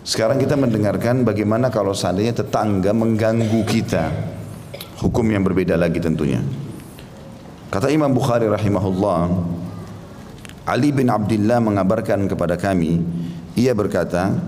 [0.00, 4.08] Sekarang kita mendengarkan bagaimana kalau seandainya tetangga mengganggu kita.
[5.00, 6.40] Hukum yang berbeda lagi tentunya.
[7.68, 9.28] Kata Imam Bukhari rahimahullah,
[10.64, 13.00] Ali bin Abdullah mengabarkan kepada kami,
[13.56, 14.40] ia berkata,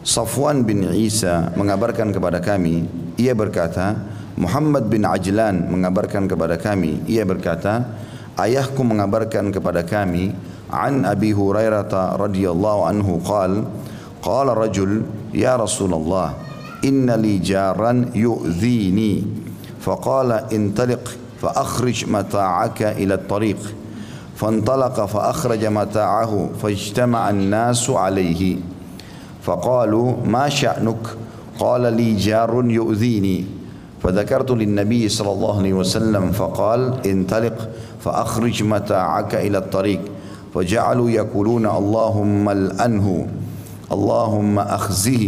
[0.00, 2.88] Safwan bin Isa mengabarkan kepada kami,
[3.20, 4.00] ia berkata,
[4.36, 7.84] Muhammad bin Ajlan mengabarkan kepada kami, ia berkata,
[8.36, 10.32] ayahku mengabarkan kepada kami,
[10.72, 13.64] an Abi Hurairah radhiyallahu anhu qala
[14.26, 15.02] قال رجل
[15.34, 16.34] يا رسول الله
[16.84, 19.24] إن لي جارا يؤذيني.
[19.80, 23.74] فقال انطلق فأخرج متاعك إلى الطريق.
[24.36, 28.56] فانطلق فأخرج متاعه فاجتمع الناس عليه.
[29.42, 31.06] فقالوا ما شأنك؟
[31.58, 33.44] قال لي جار يؤذيني.
[34.02, 37.68] فذكرت للنبي صلى الله عليه وسلم فقال انطلق
[38.00, 40.00] فأخرج متاعك إلى الطريق.
[40.54, 43.26] فجعلوا يقولون اللهم الأنه.
[43.91, 45.23] اللهم أخزه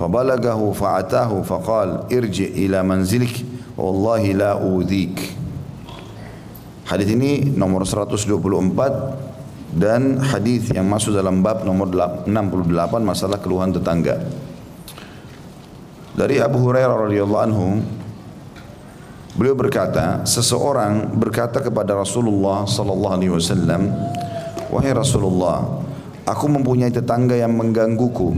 [0.00, 3.34] فبلغه فأتاه فقال ارجع إلى منزلك
[3.76, 5.18] والله لا أوذيك
[6.90, 8.26] Hadis ini nomor 124
[9.78, 11.86] dan hadis yang masuk dalam bab nomor
[12.26, 12.26] 68
[12.98, 14.18] masalah keluhan tetangga.
[16.18, 17.78] Dari Abu Hurairah radhiyallahu anhu
[19.38, 23.94] beliau berkata, seseorang berkata kepada Rasulullah sallallahu alaihi wasallam,
[24.74, 25.83] "Wahai Rasulullah,
[26.25, 28.33] Aku mempunyai tetangga yang menggangguku.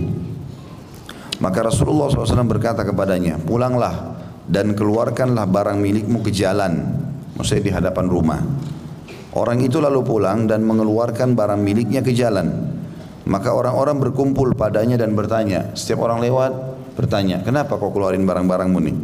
[1.40, 6.84] Maka Rasulullah SAW berkata kepadanya, pulanglah dan keluarkanlah barang milikmu ke jalan.
[7.40, 8.42] Maksudnya di hadapan rumah.
[9.38, 12.74] Orang itu lalu pulang dan mengeluarkan barang miliknya ke jalan.
[13.28, 15.72] Maka orang-orang berkumpul padanya dan bertanya.
[15.78, 16.52] Setiap orang lewat
[16.98, 18.98] bertanya, kenapa kau keluarin barang-barangmu nih?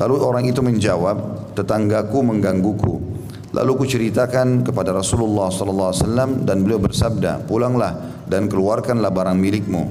[0.00, 3.11] Lalu orang itu menjawab, tetanggaku menggangguku.
[3.52, 9.84] Lalu kuceritakan kepada Rasulullah wasallam dan beliau bersabda, "Pulanglah dan keluarkanlah barang milikmu."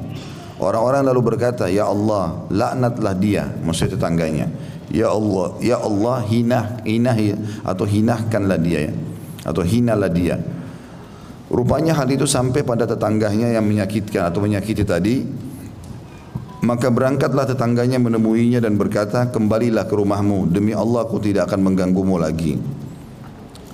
[0.58, 4.50] Orang-orang lalu berkata, "Ya Allah, laknatlah dia," maksud tetangganya.
[4.90, 7.18] "Ya Allah, ya Allah, hinah, hinah
[7.62, 8.94] atau hinahkanlah dia ya.
[9.46, 10.42] Atau hinalah dia."
[11.54, 15.22] Rupanya hal itu sampai pada tetangganya yang menyakitkan atau menyakiti tadi.
[16.62, 22.18] Maka berangkatlah tetangganya menemuinya dan berkata, "Kembalilah ke rumahmu, demi Allah aku tidak akan mengganggumu
[22.18, 22.81] lagi."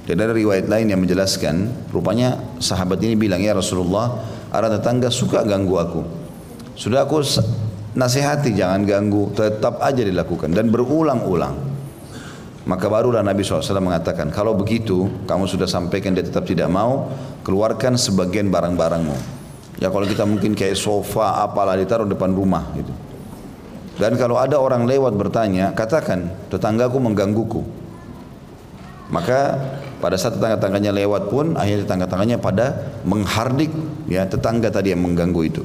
[0.07, 4.23] Dan ada riwayat lain yang menjelaskan, rupanya sahabat ini bilang, ya Rasulullah,
[4.55, 6.03] ada tetangga suka ganggu aku.
[6.75, 7.23] Sudah aku
[7.97, 9.33] nasihati jangan ganggu.
[9.33, 10.53] Tetap aja dilakukan.
[10.53, 11.73] Dan berulang-ulang.
[12.63, 17.11] Maka barulah Nabi SAW mengatakan kalau begitu kamu sudah sampaikan dia tetap tidak mau
[17.43, 19.19] keluarkan sebagian barang-barangmu.
[19.83, 22.95] Ya kalau kita mungkin kayak sofa apalah ditaruh depan rumah gitu.
[23.99, 27.67] Dan kalau ada orang lewat bertanya katakan tetanggaku menggangguku.
[29.11, 29.59] Maka
[29.99, 33.75] pada saat tetangga-tangganya lewat pun akhirnya tetangga-tangganya pada menghardik
[34.07, 35.63] ya tetangga tadi yang mengganggu itu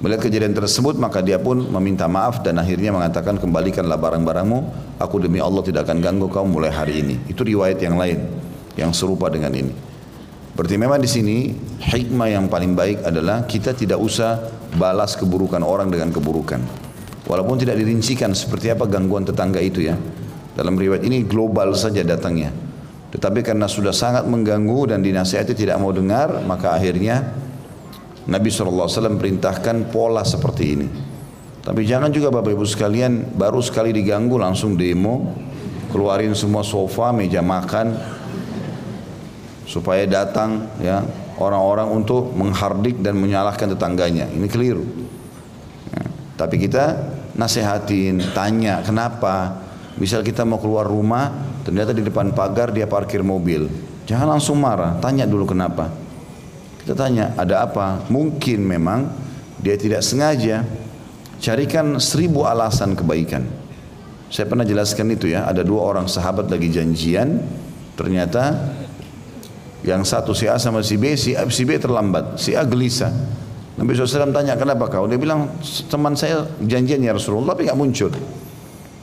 [0.00, 4.58] Melihat kejadian tersebut maka dia pun meminta maaf dan akhirnya mengatakan kembalikanlah barang-barangmu.
[4.96, 7.20] Aku demi Allah tidak akan ganggu kau mulai hari ini.
[7.28, 8.18] Itu riwayat yang lain
[8.80, 9.76] yang serupa dengan ini.
[10.56, 11.36] Berarti memang di sini
[11.84, 14.40] hikmah yang paling baik adalah kita tidak usah
[14.72, 16.64] balas keburukan orang dengan keburukan.
[17.28, 20.00] Walaupun tidak dirincikan seperti apa gangguan tetangga itu ya.
[20.56, 22.50] Dalam riwayat ini global saja datangnya.
[23.12, 27.36] Tetapi karena sudah sangat mengganggu dan dinasihati tidak mau dengar, maka akhirnya
[28.28, 30.88] Nabi SAW perintahkan pola seperti ini.
[31.60, 35.36] Tapi jangan juga Bapak Ibu sekalian baru sekali diganggu langsung demo,
[35.92, 37.96] keluarin semua sofa, meja makan,
[39.68, 41.04] supaya datang ya
[41.36, 44.28] orang-orang untuk menghardik dan menyalahkan tetangganya.
[44.32, 44.84] Ini keliru.
[45.92, 46.02] Ya,
[46.40, 46.96] tapi kita
[47.36, 49.68] nasihatin, tanya kenapa.
[50.00, 51.28] Misal kita mau keluar rumah,
[51.60, 53.68] ternyata di depan pagar dia parkir mobil.
[54.08, 55.92] Jangan langsung marah, tanya dulu kenapa.
[56.90, 58.02] Kita tanya, ada apa?
[58.10, 59.06] Mungkin memang
[59.62, 60.66] dia tidak sengaja.
[61.38, 63.46] Carikan seribu alasan kebaikan.
[64.26, 67.46] Saya pernah jelaskan itu ya, ada dua orang sahabat lagi janjian,
[67.94, 68.74] ternyata
[69.86, 73.14] yang satu si A sama si B, si A, si B terlambat, si A gelisah.
[73.78, 75.06] Nabi SAW tanya, kenapa kau?
[75.06, 75.46] Dia bilang,
[75.86, 78.10] teman saya janjian ya Rasulullah, tapi nggak muncul.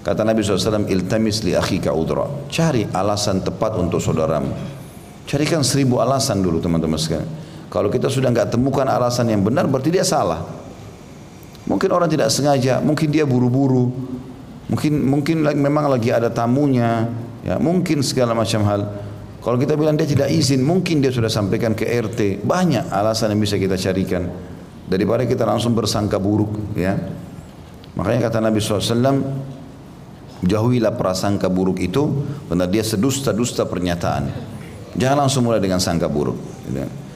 [0.03, 2.51] Kata Nabi SAW, iltamis li akhika udra.
[2.51, 4.51] Cari alasan tepat untuk saudaramu.
[5.23, 7.46] Carikan seribu alasan dulu teman-teman sekalian.
[7.67, 10.43] Kalau kita sudah nggak temukan alasan yang benar berarti dia salah.
[11.67, 13.91] Mungkin orang tidak sengaja, mungkin dia buru-buru,
[14.71, 17.11] mungkin mungkin memang lagi ada tamunya,
[17.43, 18.81] ya mungkin segala macam hal.
[19.43, 22.43] Kalau kita bilang dia tidak izin, mungkin dia sudah sampaikan ke RT.
[22.43, 24.27] Banyak alasan yang bisa kita carikan.
[24.87, 26.75] Daripada kita langsung bersangka buruk.
[26.75, 26.95] ya.
[27.95, 29.23] Makanya kata Nabi SAW,
[30.43, 34.27] jauhilah prasangka buruk itu, karena dia sedusta-dusta pernyataan.
[34.99, 36.35] Jangan langsung mulai dengan sangka buruk.
[36.67, 37.06] Gitu.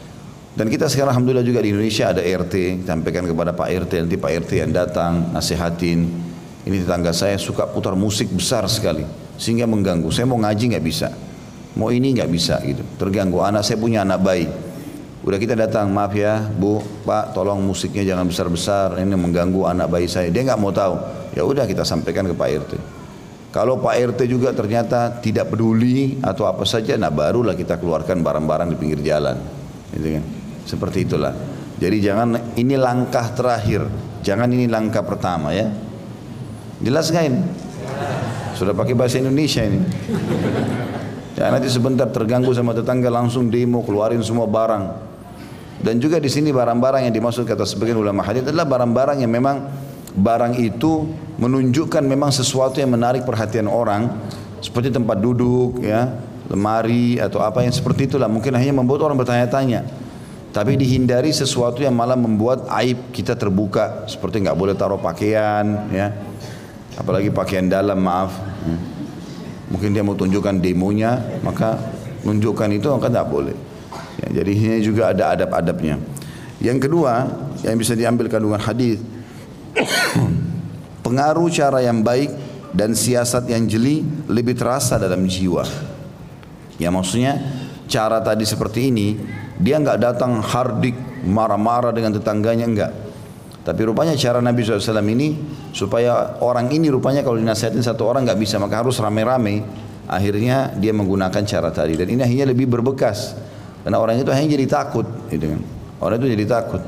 [0.52, 4.32] Dan kita sekarang Alhamdulillah juga di Indonesia ada RT, sampaikan kepada Pak RT, nanti Pak
[4.44, 6.12] RT yang datang, nasihatin.
[6.68, 9.08] Ini tetangga saya suka putar musik besar sekali,
[9.40, 10.12] sehingga mengganggu.
[10.12, 11.08] Saya mau ngaji nggak bisa.
[11.80, 12.84] Mau ini nggak bisa gitu.
[13.00, 13.40] Terganggu.
[13.40, 14.52] Anak saya punya anak bayi.
[15.24, 20.12] Udah kita datang, maaf ya bu, pak, tolong musiknya jangan besar-besar, ini mengganggu anak bayi
[20.12, 20.28] saya.
[20.28, 21.00] Dia nggak mau tahu.
[21.32, 22.74] Ya udah kita sampaikan ke Pak RT.
[23.56, 28.76] Kalau Pak RT juga ternyata tidak peduli atau apa saja, nah barulah kita keluarkan barang-barang
[28.76, 29.40] di pinggir jalan.
[29.96, 30.41] Gitu kan.
[30.66, 31.34] Seperti itulah.
[31.82, 33.90] Jadi jangan ini langkah terakhir,
[34.22, 35.66] jangan ini langkah pertama ya.
[36.82, 37.42] Jelas nggak ini?
[38.54, 39.82] Sudah pakai bahasa Indonesia ini.
[41.34, 45.10] Ya, nanti sebentar terganggu sama tetangga langsung demo keluarin semua barang.
[45.82, 49.66] Dan juga di sini barang-barang yang dimaksud kata sebagian ulama hadis adalah barang-barang yang memang
[50.14, 51.10] barang itu
[51.42, 54.06] menunjukkan memang sesuatu yang menarik perhatian orang
[54.62, 56.14] seperti tempat duduk ya,
[56.46, 59.82] lemari atau apa yang seperti itulah mungkin hanya membuat orang bertanya-tanya.
[60.52, 66.12] Tapi dihindari sesuatu yang malah membuat aib kita terbuka seperti nggak boleh taruh pakaian ya.
[67.00, 68.36] Apalagi pakaian dalam maaf.
[68.68, 68.80] Hmm.
[69.72, 71.80] Mungkin dia mau tunjukkan demonya, maka
[72.28, 73.56] menunjukkan itu maka tidak boleh.
[74.20, 75.96] Ya, jadi ini juga ada adab-adabnya.
[76.60, 77.32] Yang kedua,
[77.64, 79.00] yang bisa diambil kandungan hadis,
[81.08, 82.30] pengaruh cara yang baik
[82.76, 85.64] dan siasat yang jeli lebih terasa dalam jiwa.
[86.76, 87.40] Ya maksudnya
[87.92, 89.20] cara tadi seperti ini,
[89.60, 90.96] dia nggak datang hardik
[91.28, 92.92] marah-marah dengan tetangganya enggak.
[93.62, 95.38] Tapi rupanya cara Nabi SAW ini
[95.70, 99.62] supaya orang ini rupanya kalau dinasihatin satu orang nggak bisa maka harus rame-rame.
[100.10, 103.38] Akhirnya dia menggunakan cara tadi dan ini akhirnya lebih berbekas
[103.82, 105.62] karena orang itu hanya jadi takut, gitu kan.
[106.02, 106.82] Orang itu jadi takut.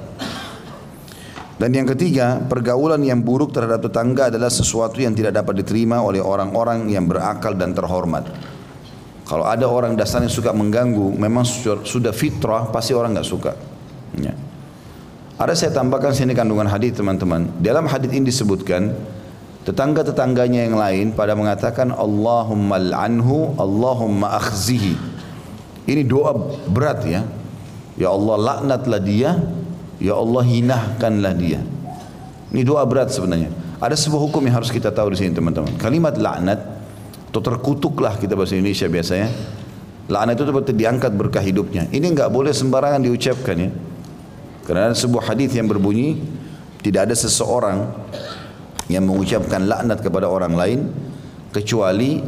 [1.58, 6.20] Dan yang ketiga, pergaulan yang buruk terhadap tetangga adalah sesuatu yang tidak dapat diterima oleh
[6.20, 8.26] orang-orang yang berakal dan terhormat.
[9.24, 11.48] Kalau ada orang dasarnya suka mengganggu, memang
[11.88, 13.56] sudah fitrah, pasti orang nggak suka.
[14.20, 14.36] Ya.
[15.40, 17.50] Ada saya tambahkan sini kandungan hadis teman-teman.
[17.64, 18.94] Dalam hadis ini disebutkan
[19.64, 24.96] tetangga-tetangganya yang lain pada mengatakan Allahumma al'anhu, Allahumma akhzihi.
[25.88, 26.36] Ini doa
[26.68, 27.24] berat ya.
[27.94, 29.38] Ya Allah laknatlah dia,
[30.02, 31.62] ya Allah hinahkanlah dia.
[32.54, 33.50] Ini doa berat sebenarnya.
[33.80, 35.76] Ada sebuah hukum yang harus kita tahu di sini teman-teman.
[35.78, 36.73] Kalimat laknat
[37.34, 39.34] atau terkutuklah kita bahasa Indonesia biasanya.
[40.06, 41.90] Laknat itu seperti diangkat berkah hidupnya.
[41.90, 43.74] Ini enggak boleh sembarangan diucapkan ya.
[44.70, 46.22] Karena ada sebuah hadis yang berbunyi
[46.86, 47.90] tidak ada seseorang
[48.86, 50.80] yang mengucapkan laknat kepada orang lain
[51.50, 52.22] kecuali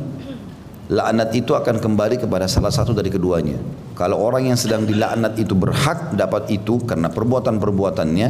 [0.90, 3.62] laknat itu akan kembali kepada salah satu dari keduanya.
[3.94, 8.28] Kalau orang yang sedang dilaknat itu berhak dapat itu karena perbuatan-perbuatannya,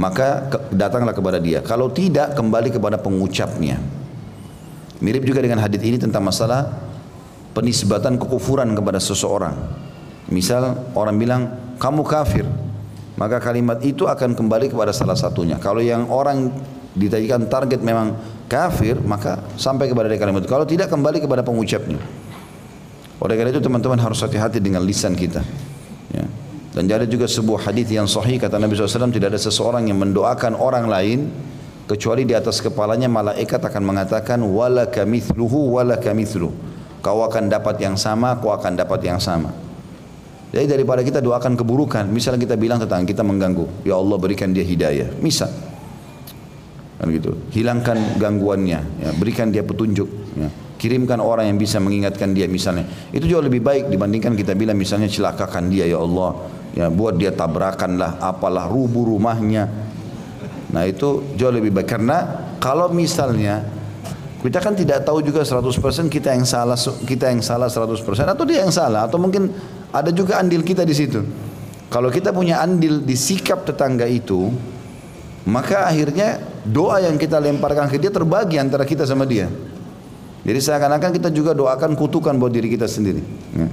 [0.00, 1.60] maka datanglah kepada dia.
[1.60, 4.03] Kalau tidak kembali kepada pengucapnya.
[5.04, 6.72] Mirip juga dengan hadis ini tentang masalah
[7.52, 9.52] penisbatan kekufuran kepada seseorang.
[10.32, 11.42] Misal orang bilang
[11.76, 12.48] kamu kafir,
[13.20, 15.60] maka kalimat itu akan kembali kepada salah satunya.
[15.60, 16.48] Kalau yang orang
[16.96, 18.16] ditadikan target memang
[18.48, 20.48] kafir, maka sampai kepada dia kalimat itu.
[20.48, 22.00] Kalau tidak kembali kepada pengucapnya.
[23.20, 25.44] Oleh karena itu teman-teman harus hati-hati dengan lisan kita.
[26.16, 26.24] Ya.
[26.74, 30.58] Dan ada juga sebuah hadis yang sahih kata Nabi SAW tidak ada seseorang yang mendoakan
[30.58, 31.30] orang lain
[31.84, 36.52] kecuali di atas kepalanya malaikat akan mengatakan wala kamithluhu wala kamithlu.
[37.04, 39.52] Kau akan dapat yang sama, kau akan dapat yang sama.
[40.54, 44.62] Jadi daripada kita doakan keburukan, misalnya kita bilang tentang kita mengganggu, ya Allah berikan dia
[44.62, 45.50] hidayah, misal,
[46.96, 50.06] kan gitu, hilangkan gangguannya, ya, berikan dia petunjuk,
[50.38, 50.48] ya.
[50.78, 55.10] kirimkan orang yang bisa mengingatkan dia misalnya, itu jauh lebih baik dibandingkan kita bilang misalnya
[55.10, 59.66] celakakan dia ya Allah, ya buat dia tabrakan lah, apalah rubuh rumahnya,
[60.74, 63.62] nah itu jauh lebih baik karena kalau misalnya
[64.44, 66.76] kita kan tidak tahu juga 100% kita yang salah
[67.06, 67.96] kita yang salah 100%
[68.28, 69.48] atau dia yang salah atau mungkin
[69.94, 71.22] ada juga andil kita di situ.
[71.86, 74.50] Kalau kita punya andil di sikap tetangga itu,
[75.46, 79.46] maka akhirnya doa yang kita lemparkan ke dia terbagi antara kita sama dia.
[80.44, 83.22] Jadi seakan-akan kita juga doakan kutukan buat diri kita sendiri.
[83.54, 83.70] Ya.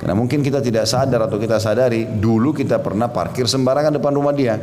[0.00, 4.34] Karena mungkin kita tidak sadar atau kita sadari dulu kita pernah parkir sembarangan depan rumah
[4.34, 4.58] dia.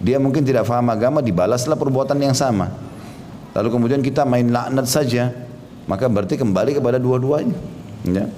[0.00, 2.68] Dia mungkin tidak faham agama, dibalaslah perbuatan yang sama.
[3.56, 5.32] Lalu kemudian kita main laknat saja,
[5.88, 7.56] maka berarti kembali kepada dua-duanya.
[8.04, 8.28] Ya.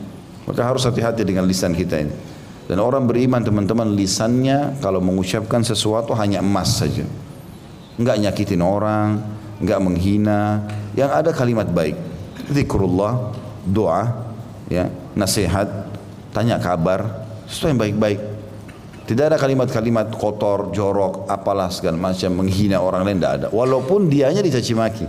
[0.46, 2.14] Maka harus hati-hati dengan lisan kita ini.
[2.68, 7.02] Dan orang beriman teman-teman lisannya kalau mengucapkan sesuatu hanya emas saja.
[7.98, 9.18] Enggak nyakitin orang,
[9.58, 10.62] enggak menghina,
[10.94, 11.98] yang ada kalimat baik.
[12.52, 13.34] Zikrullah,
[13.66, 14.30] doa,
[14.70, 14.86] ya,
[15.18, 15.66] nasihat,
[16.30, 18.20] tanya kabar, sesuatu yang baik-baik.
[19.08, 23.46] Tidak ada kalimat-kalimat kotor, jorok, apalah segala macam menghina orang lain tidak ada.
[23.48, 25.08] Walaupun dianya dicaci maki.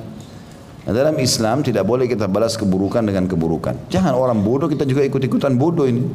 [0.87, 3.91] Nah, dalam Islam tidak boleh kita balas keburukan dengan keburukan.
[3.91, 6.07] Jangan orang bodoh kita juga ikut-ikutan bodoh ini.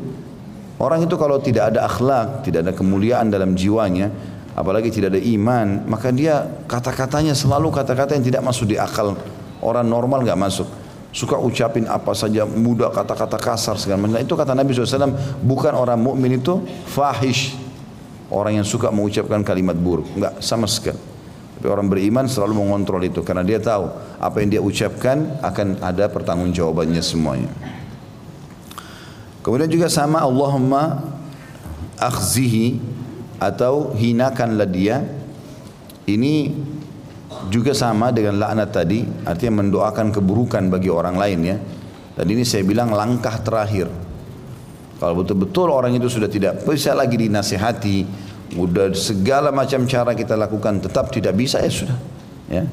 [0.80, 4.08] Orang itu kalau tidak ada akhlak, tidak ada kemuliaan dalam jiwanya,
[4.56, 9.12] apalagi tidak ada iman, maka dia kata-katanya selalu kata-kata yang tidak masuk di akal.
[9.60, 10.68] Orang normal nggak masuk
[11.12, 15.14] suka ucapin apa saja mudah kata-kata kasar segala macam itu kata Nabi SAW
[15.46, 16.58] bukan orang mukmin itu
[16.90, 17.63] fahish
[18.34, 20.10] orang yang suka mengucapkan kalimat buruk.
[20.18, 20.98] Enggak sama sekali.
[21.54, 23.22] Tapi orang beriman selalu mengontrol itu.
[23.22, 23.86] Karena dia tahu
[24.18, 27.48] apa yang dia ucapkan akan ada pertanggungjawabannya semuanya.
[29.40, 31.14] Kemudian juga sama Allahumma
[31.96, 32.80] akhzihi
[33.38, 35.04] atau hinakanlah dia.
[36.04, 36.52] Ini
[37.48, 41.56] juga sama dengan laknat tadi, artinya mendoakan keburukan bagi orang lain ya.
[42.14, 43.88] Dan ini saya bilang langkah terakhir.
[45.00, 48.06] Kalau betul-betul orang itu sudah tidak bisa lagi dinasihati,
[48.54, 51.98] udah segala macam cara kita lakukan tetap tidak bisa ya sudah.
[52.50, 52.64] Ya.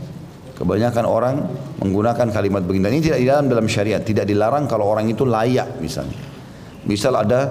[0.61, 1.35] Kebanyakan orang
[1.81, 2.85] menggunakan kalimat begini.
[2.93, 6.13] Ini tidak di dalam dalam syariat, tidak dilarang kalau orang itu layak misalnya.
[6.85, 7.49] Misal ada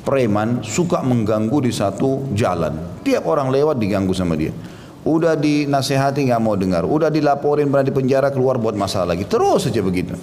[0.00, 3.02] preman suka mengganggu di satu jalan.
[3.04, 4.56] Tiap orang lewat diganggu sama dia.
[5.04, 9.70] Udah dinasehati nggak mau dengar, udah dilaporin pernah di penjara keluar buat masalah lagi, terus
[9.70, 10.18] saja begitu.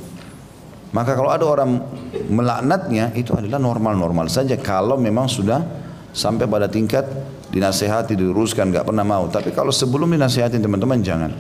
[0.92, 1.82] Maka kalau ada orang
[2.28, 5.64] melaknatnya itu adalah normal-normal saja kalau memang sudah
[6.14, 7.08] sampai pada tingkat
[7.54, 9.30] dinasehati, diluruskan, nggak pernah mau.
[9.30, 11.32] Tapi kalau sebelum dinasehatin teman-teman jangan.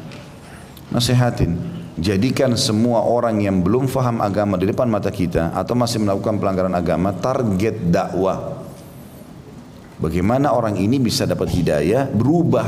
[0.93, 1.81] Nasehatin.
[1.93, 6.73] Jadikan semua orang yang belum faham agama di depan mata kita atau masih melakukan pelanggaran
[6.73, 8.61] agama target dakwah.
[10.01, 12.65] Bagaimana orang ini bisa dapat hidayah, berubah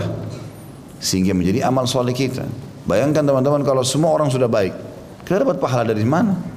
[1.01, 2.45] sehingga menjadi amal soleh kita.
[2.85, 4.73] Bayangkan teman-teman kalau semua orang sudah baik,
[5.25, 6.54] kita dapat pahala dari mana?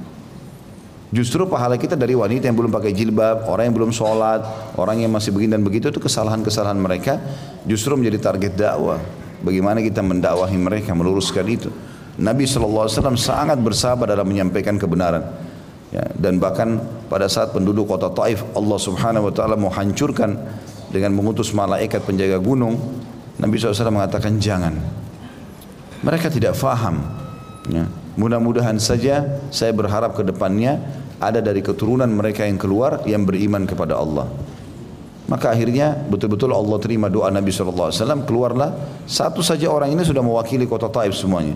[1.09, 4.45] Justru pahala kita dari wanita yang belum pakai jilbab, orang yang belum sholat,
[4.77, 7.17] orang yang masih begini dan begitu itu kesalahan-kesalahan mereka
[7.65, 9.01] justru menjadi target dakwah.
[9.41, 11.73] Bagaimana kita mendakwahi mereka, meluruskan itu.
[12.19, 15.23] Nabi SAW sangat bersabar dalam menyampaikan kebenaran.
[15.89, 16.77] Ya, dan bahkan
[17.09, 20.37] pada saat penduduk kota Taif Allah Subhanahu wa taala mau hancurkan
[20.93, 22.77] dengan mengutus malaikat penjaga gunung
[23.39, 24.75] Nabi SAW mengatakan jangan.
[26.03, 27.01] Mereka tidak faham.
[27.71, 27.87] Ya.
[28.19, 30.75] Mudah-mudahan saja saya berharap ke depannya
[31.23, 34.27] ada dari keturunan mereka yang keluar yang beriman kepada Allah.
[35.31, 37.95] Maka akhirnya betul-betul Allah terima doa Nabi SAW
[38.27, 38.75] keluarlah
[39.07, 41.55] satu saja orang ini sudah mewakili kota Taif semuanya.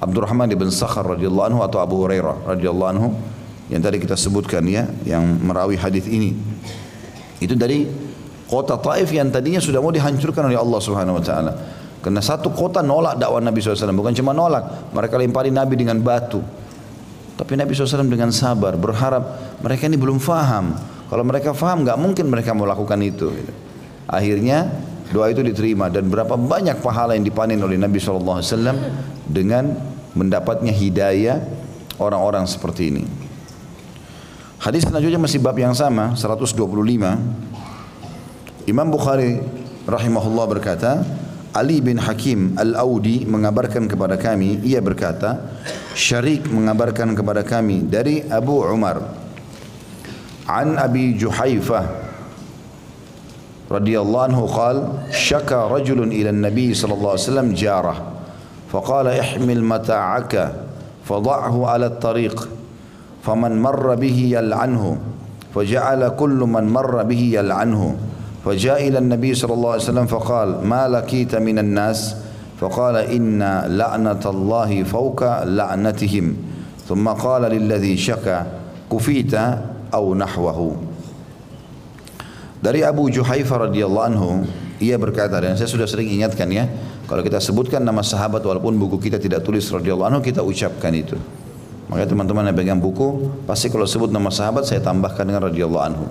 [0.00, 3.08] Abdurrahman ibn Sakhar radhiyallahu anhu atau Abu Hurairah radhiyallahu anhu
[3.68, 6.32] yang tadi kita sebutkan ya yang merawi hadis ini.
[7.42, 7.84] Itu dari
[8.48, 11.52] Kota Taif yang tadinya sudah mau dihancurkan oleh Allah Subhanahu wa taala.
[11.98, 13.90] Karena satu kota nolak dakwah Nabi SAW.
[13.94, 16.38] Bukan cuma nolak, mereka lempari Nabi dengan batu.
[17.38, 20.74] Tapi Nabi SAW dengan sabar berharap mereka ini belum faham.
[21.08, 23.30] Kalau mereka faham nggak mungkin mereka melakukan itu.
[24.10, 24.66] Akhirnya
[25.14, 28.42] doa itu diterima dan berapa banyak pahala yang dipanen oleh Nabi SAW
[29.26, 29.74] dengan
[30.18, 31.38] mendapatnya hidayah
[32.02, 33.04] orang-orang seperti ini.
[34.58, 36.58] Hadis selanjutnya masih bab yang sama 125
[38.68, 39.40] Imam Bukhari
[39.88, 41.00] rahimahullah berkata,
[41.58, 45.58] Ali bin Hakim Al-Audi mengabarkan kepada kami, ia berkata,
[45.98, 49.02] Syarik mengabarkan kepada kami dari Abu Umar
[50.46, 51.84] an Abi Juhaifah
[53.68, 54.76] radhiyallahu anhu qal
[55.10, 57.98] syaka rajulun ila an-nabi sallallahu alaihi wasallam jarah
[58.68, 60.52] فقال احمل متاعك
[61.08, 62.48] فضعه على الطريق
[63.24, 64.84] فمن مر به يلعنه
[65.54, 67.96] فجعل كل من مر به يلعنه
[68.45, 72.15] فجاء إلى النبي صلى الله عليه وسلم فقال ما لكيت من الناس
[72.59, 73.39] فقال إن
[73.79, 76.25] لعنة الله فوق لعنتهم
[76.87, 78.39] ثم قال للذي شكى
[78.91, 79.33] كفيت
[79.93, 80.59] أو نحوه
[82.63, 84.47] Dari Abu Juhaifa radhiyallahu anhu,
[84.79, 86.63] ia berkata dan saya sudah sering ingatkan ya,
[87.11, 91.19] kalau kita sebutkan nama sahabat walaupun buku kita tidak tulis radhiyallahu anhu, kita ucapkan itu.
[91.91, 96.07] Makanya teman-teman yang pegang buku, pasti kalau sebut nama sahabat saya tambahkan dengan radhiyallahu anhu.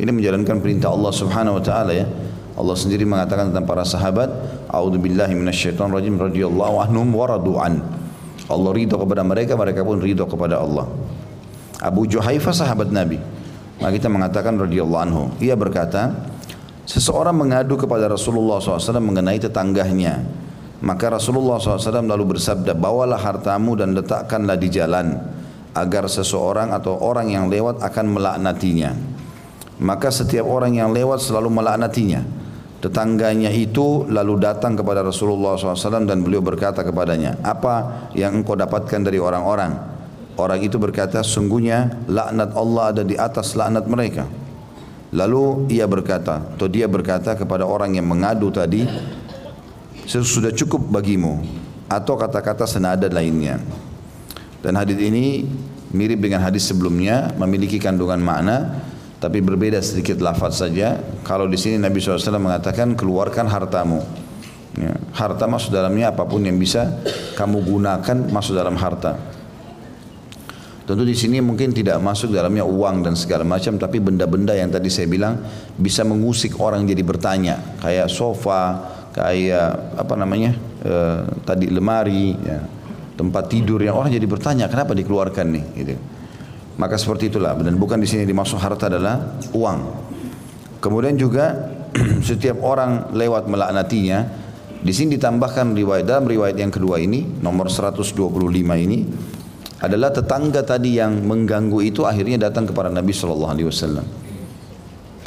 [0.00, 2.08] Ini menjalankan perintah Allah Subhanahu wa taala ya.
[2.56, 4.32] Allah sendiri mengatakan tentang para sahabat,
[4.72, 7.84] "A'udzubillahi minasyaitonir rajim radhiyallahu anhum wa radu'an."
[8.48, 10.88] Allah ridha kepada mereka, mereka pun ridha kepada Allah.
[11.84, 13.20] Abu Juhaifah sahabat Nabi.
[13.80, 15.22] Maka kita mengatakan radhiyallahu anhu.
[15.40, 16.12] Ia berkata,
[16.84, 20.20] seseorang mengadu kepada Rasulullah SAW mengenai tetangganya.
[20.80, 25.16] Maka Rasulullah SAW lalu bersabda, bawalah hartamu dan letakkanlah di jalan
[25.72, 29.09] agar seseorang atau orang yang lewat akan melaknatinya
[29.80, 32.20] maka setiap orang yang lewat selalu melaknatinya.
[32.80, 39.04] Tetangganya itu lalu datang kepada Rasulullah SAW dan beliau berkata kepadanya, apa yang engkau dapatkan
[39.04, 39.76] dari orang-orang?
[40.40, 44.24] Orang itu berkata, sungguhnya laknat Allah ada di atas laknat mereka.
[45.12, 48.88] Lalu ia berkata, atau dia berkata kepada orang yang mengadu tadi,
[50.08, 51.44] sudah cukup bagimu,
[51.84, 53.60] atau kata-kata senada lainnya.
[54.64, 55.44] Dan hadis ini
[55.92, 58.88] mirip dengan hadis sebelumnya, memiliki kandungan makna,
[59.20, 60.96] tapi berbeda sedikit lafaz saja.
[61.22, 64.00] Kalau di sini Nabi SAW mengatakan keluarkan hartamu.
[64.80, 67.02] Ya, harta masuk dalamnya apa pun yang bisa
[67.36, 69.18] kamu gunakan masuk dalam harta.
[70.88, 74.90] Tentu di sini mungkin tidak masuk dalamnya uang dan segala macam, tapi benda-benda yang tadi
[74.90, 75.38] saya bilang
[75.78, 80.50] bisa mengusik orang jadi bertanya, kayak sofa, kayak apa namanya,
[80.82, 80.94] e,
[81.46, 82.58] tadi lemari, ya,
[83.14, 85.94] tempat tidur yang orang jadi bertanya kenapa dikeluarkan nih, gitu.
[86.78, 89.78] Maka seperti itulah, dan bukan di sini dimaksud harta adalah uang.
[90.80, 91.70] Kemudian juga
[92.28, 94.24] setiap orang lewat melaknatinya,
[94.80, 98.16] di sini ditambahkan riwayat dalam riwayat yang kedua ini nomor 125
[98.80, 98.98] ini
[99.80, 104.06] adalah tetangga tadi yang mengganggu itu akhirnya datang kepada Nabi Shallallahu Alaihi Wasallam.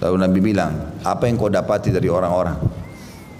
[0.01, 0.71] Lalu Nabi bilang,
[1.05, 2.57] apa yang kau dapati dari orang-orang?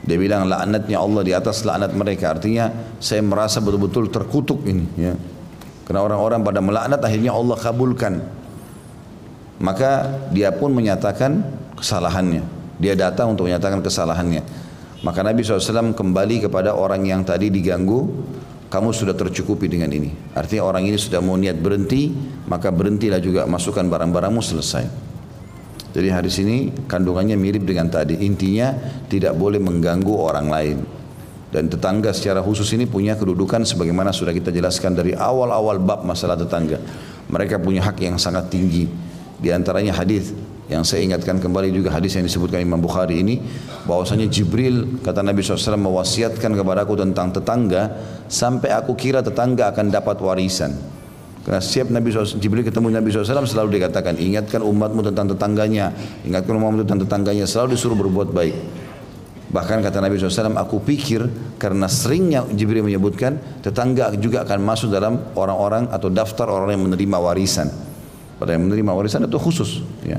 [0.03, 2.35] Dia bilang laknatnya Allah di atas laknat mereka.
[2.35, 4.85] Artinya saya merasa betul-betul terkutuk ini.
[4.99, 5.15] Ya.
[5.83, 8.23] Karena orang-orang pada melaknat akhirnya Allah kabulkan.
[9.59, 11.43] Maka dia pun menyatakan
[11.75, 12.43] kesalahannya.
[12.79, 14.43] Dia datang untuk menyatakan kesalahannya.
[15.03, 18.07] Maka Nabi SAW kembali kepada orang yang tadi diganggu
[18.71, 20.09] kamu sudah tercukupi dengan ini.
[20.33, 22.09] Artinya orang ini sudah mau niat berhenti,
[22.49, 24.89] maka berhentilah juga masukkan barang-barangmu selesai.
[25.93, 28.17] Jadi hadis ini kandungannya mirip dengan tadi.
[28.25, 28.73] Intinya
[29.05, 30.77] tidak boleh mengganggu orang lain.
[31.53, 36.33] Dan tetangga secara khusus ini punya kedudukan sebagaimana sudah kita jelaskan dari awal-awal bab masalah
[36.33, 36.81] tetangga.
[37.29, 38.89] Mereka punya hak yang sangat tinggi.
[39.37, 40.33] Di antaranya hadis
[40.65, 43.37] yang saya ingatkan kembali juga hadis yang disebutkan Imam Bukhari ini
[43.85, 50.17] bahwasanya Jibril kata Nabi SAW mewasiatkan kepadaku tentang tetangga sampai aku kira tetangga akan dapat
[50.25, 50.73] warisan.
[51.43, 55.91] Karena setiap Nabi SAW, Jibril ketemu Nabi SAW selalu dikatakan ingatkan umatmu tentang tetangganya,
[56.23, 58.55] ingatkan umatmu tentang tetangganya, selalu disuruh berbuat baik.
[59.53, 61.29] Bahkan kata Nabi SAW, aku pikir
[61.61, 67.17] karena seringnya Jibril menyebutkan tetangga juga akan masuk dalam orang-orang atau daftar orang yang menerima
[67.21, 67.69] warisan.
[68.41, 69.85] Pada yang menerima warisan itu khusus.
[70.01, 70.17] Ya.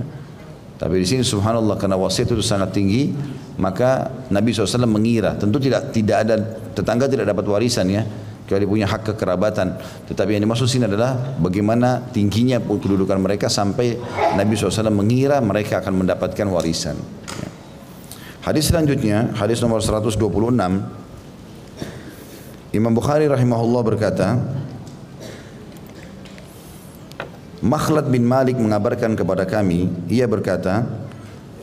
[0.79, 3.11] Tapi di sini subhanallah karena wasiat itu sangat tinggi,
[3.59, 6.35] maka Nabi SAW mengira, tentu tidak tidak ada
[6.71, 8.07] tetangga tidak dapat warisan ya,
[8.47, 9.81] kecuali punya hak kekerabatan.
[10.15, 13.99] Tetapi yang dimaksud sini adalah bagaimana tingginya kedudukan mereka sampai
[14.39, 17.24] Nabi SAW mengira mereka akan mendapatkan warisan.
[18.45, 20.21] Hadis selanjutnya, hadis nomor 126,
[22.77, 24.37] Imam Bukhari rahimahullah berkata,
[27.65, 30.85] Makhlad bin Malik mengabarkan kepada kami, ia berkata,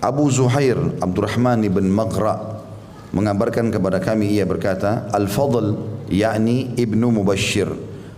[0.02, 2.66] Abu Zuhair Abdurrahman bin Maghra
[3.14, 5.78] mengabarkan kepada kami, ia berkata, Al-Fadl,
[6.10, 7.70] yakni Ibnu Mubashir,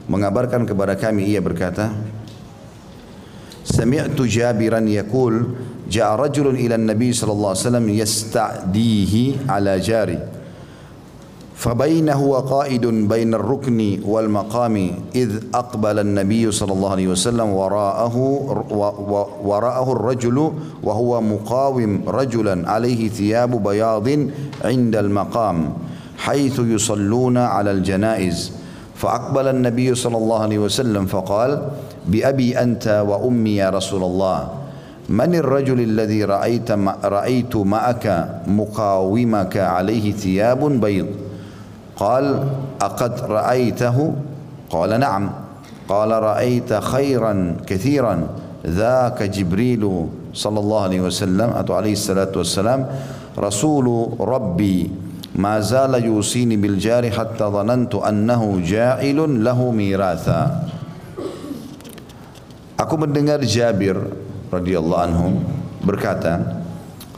[0.08, 1.91] mengabarkan kepada kami, ia berkata,
[3.67, 5.52] Sami'tu Jabiran yakul,
[5.89, 10.19] Ja'a rajulun ila Nabi sallallahu alaihi wasallam yasta'dihi ala jari.
[11.63, 14.76] فبينه وقائد بين الركن والمقام
[15.15, 18.15] إذ أقبل النبي صلى الله عليه وسلم وراءه
[19.43, 20.52] وراءه الرجل
[20.84, 24.08] وهو مقاوم رجلا عليه ثياب بياض
[24.65, 25.58] عند المقام
[26.17, 28.52] حيث يصلون على الجنائز
[28.96, 31.52] فأقبل النبي صلى الله عليه وسلم فقال
[32.08, 34.62] بأبي أنت وأمي يا رسول الله
[35.13, 36.71] من الرجل الذي رأيت
[37.06, 38.06] رأيت معك
[38.49, 41.10] مقاومك عليه ثياب بيض؟
[41.93, 42.26] قال
[42.82, 43.97] أقد رأيته؟
[44.73, 45.23] قال نعم.
[45.86, 48.15] قال رأيت خيرا كثيرا.
[48.65, 49.84] ذاك جبريل
[50.34, 52.82] صلى الله عليه وسلم عليه الصلاة والسلام
[53.38, 54.89] رسول ربي.
[55.38, 60.41] ما زال يوصيني بالجار حتى ظننت أنه جاعل له ميراثا.
[62.73, 63.95] Aku mendengar Jabir
[64.54, 65.28] radhiyallahu anhu
[65.82, 66.63] berkata,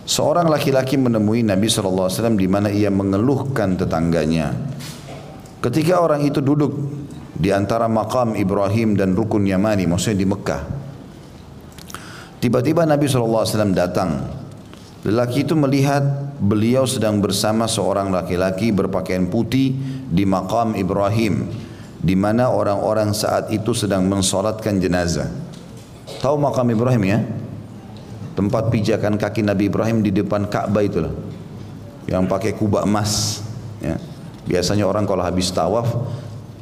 [0.06, 4.54] Seorang laki-laki menemui Nabi SAW di mana ia mengeluhkan tetangganya.
[5.65, 6.78] Ketika orang itu duduk
[7.34, 10.62] di antara makam Ibrahim dan rukun Yamani, maksudnya di Mekah.
[12.38, 14.30] Tiba-tiba Nabi SAW datang.
[15.02, 16.06] Lelaki itu melihat
[16.38, 19.74] beliau sedang bersama seorang laki-laki berpakaian putih
[20.06, 21.50] di makam Ibrahim.
[21.98, 25.44] Di mana orang-orang saat itu sedang mensolatkan jenazah.
[26.25, 27.19] Tahu makam Ibrahim ya?
[28.35, 31.13] tempat pijakan kaki Nabi Ibrahim di depan Ka'bah itulah
[32.05, 33.41] yang pakai kubah emas
[33.79, 33.95] ya.
[34.43, 35.88] biasanya orang kalau habis tawaf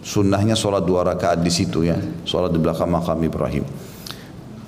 [0.05, 3.65] sunnahnya sholat dua rakaat di situ ya sholat di belakang makam Ibrahim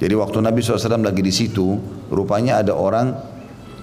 [0.01, 1.77] jadi waktu Nabi SAW lagi di situ
[2.09, 3.13] rupanya ada orang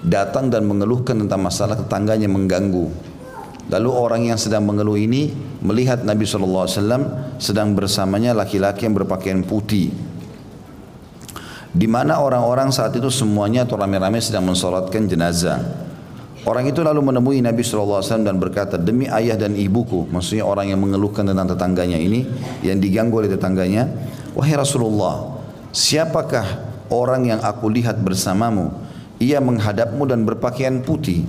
[0.03, 3.13] datang dan mengeluhkan tentang masalah tetangganya mengganggu
[3.71, 5.31] Lalu orang yang sedang mengeluh ini
[5.63, 6.67] melihat Nabi SAW
[7.39, 9.87] sedang bersamanya laki-laki yang berpakaian putih.
[11.73, 15.57] Di mana orang-orang saat itu semuanya atau rame-rame sedang mensolatkan jenazah.
[16.45, 20.77] Orang itu lalu menemui Nabi SAW dan berkata, demi ayah dan ibuku, maksudnya orang yang
[20.77, 22.29] mengeluhkan tentang tetangganya ini,
[22.61, 23.89] yang diganggu oleh tetangganya,
[24.35, 25.39] wahai Rasulullah,
[25.71, 26.45] siapakah
[26.91, 28.69] orang yang aku lihat bersamamu?
[29.23, 31.23] Ia menghadapmu dan berpakaian putih.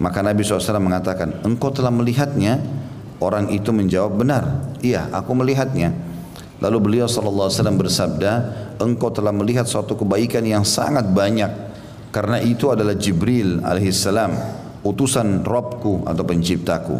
[0.00, 2.58] Maka Nabi SAW mengatakan, engkau telah melihatnya?
[3.20, 4.64] Orang itu menjawab, benar.
[4.80, 5.92] Iya, aku melihatnya.
[6.58, 8.32] Lalu beliau SAW bersabda,
[8.82, 11.50] engkau telah melihat suatu kebaikan yang sangat banyak.
[12.10, 14.32] Karena itu adalah Jibril alaihissalam,
[14.82, 16.98] utusan Robku atau penciptaku.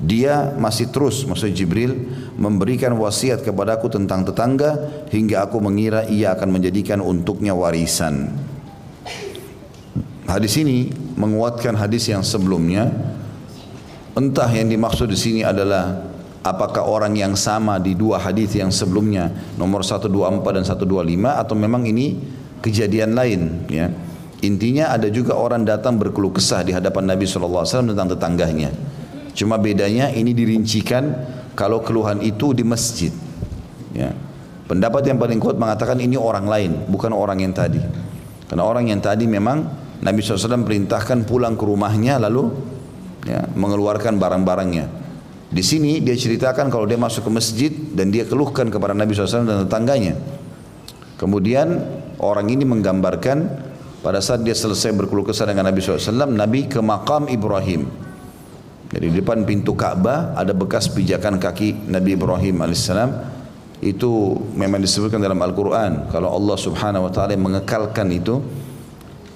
[0.00, 1.92] Dia masih terus, maksud Jibril,
[2.36, 8.32] memberikan wasiat kepadaku tentang tetangga hingga aku mengira ia akan menjadikan untuknya warisan.
[10.24, 12.88] Hadis ini menguatkan hadis yang sebelumnya.
[14.16, 16.09] Entah yang dimaksud di sini adalah
[16.40, 19.28] apakah orang yang sama di dua hadis yang sebelumnya
[19.60, 20.08] nomor 124
[20.56, 20.86] dan 125
[21.36, 22.16] atau memang ini
[22.64, 23.88] kejadian lain ya.
[24.40, 28.72] Intinya ada juga orang datang berkeluh kesah di hadapan Nabi SAW tentang tetangganya.
[29.36, 31.12] Cuma bedanya ini dirincikan
[31.52, 33.12] kalau keluhan itu di masjid.
[33.92, 34.16] Ya.
[34.64, 37.84] Pendapat yang paling kuat mengatakan ini orang lain, bukan orang yang tadi.
[38.48, 39.66] Karena orang yang tadi memang
[40.00, 42.48] Nabi SAW perintahkan pulang ke rumahnya lalu
[43.28, 44.99] ya, mengeluarkan barang-barangnya.
[45.50, 49.42] Di sini dia ceritakan kalau dia masuk ke masjid dan dia keluhkan kepada Nabi SAW
[49.42, 50.14] dan tetangganya.
[51.18, 51.74] Kemudian
[52.22, 53.38] orang ini menggambarkan
[54.00, 57.90] pada saat dia selesai berkeluh kesah dengan Nabi SAW, Nabi ke makam Ibrahim.
[58.90, 63.10] Jadi di depan pintu Ka'bah ada bekas pijakan kaki Nabi Ibrahim alaihissalam.
[63.80, 66.10] Itu memang disebutkan dalam Al-Quran.
[66.14, 68.44] Kalau Allah subhanahu wa ta'ala mengekalkan itu,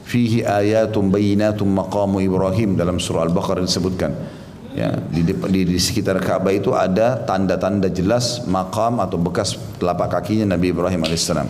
[0.04, 4.10] fihi ayatum bayinatum maqamu Ibrahim dalam surah Al-Baqarah disebutkan.
[4.74, 10.58] Ya, di, di, di sekitar Ka'bah itu ada tanda-tanda jelas makam atau bekas telapak kakinya
[10.58, 11.46] Nabi Ibrahim alaihissalam.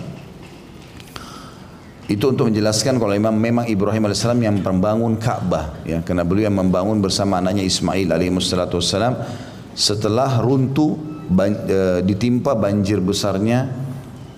[2.04, 6.60] Itu untuk menjelaskan kalau memang memang Ibrahim alaihissalam yang membangun Ka'bah, ya, karena beliau yang
[6.60, 9.16] membangun bersama anaknya Ismail alaihissalam
[9.72, 11.00] setelah runtuh
[11.32, 13.84] ban, e, ditimpa banjir besarnya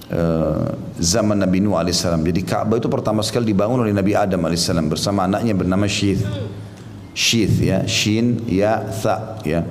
[0.07, 0.66] Eh,
[1.03, 2.22] zaman Nabi Nuh alaihissalam.
[2.22, 6.22] Jadi Ka'bah itu pertama sekali dibangun oleh Nabi Adam alaihissalam bersama anaknya bernama Syith.
[7.17, 9.65] Syith ya, Shin ya Tha ya.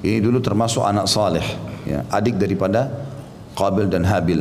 [0.00, 1.44] Ini dulu termasuk anak saleh
[1.84, 2.88] ya, adik daripada
[3.52, 4.40] Qabil dan Habil.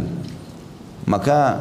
[1.03, 1.59] Maka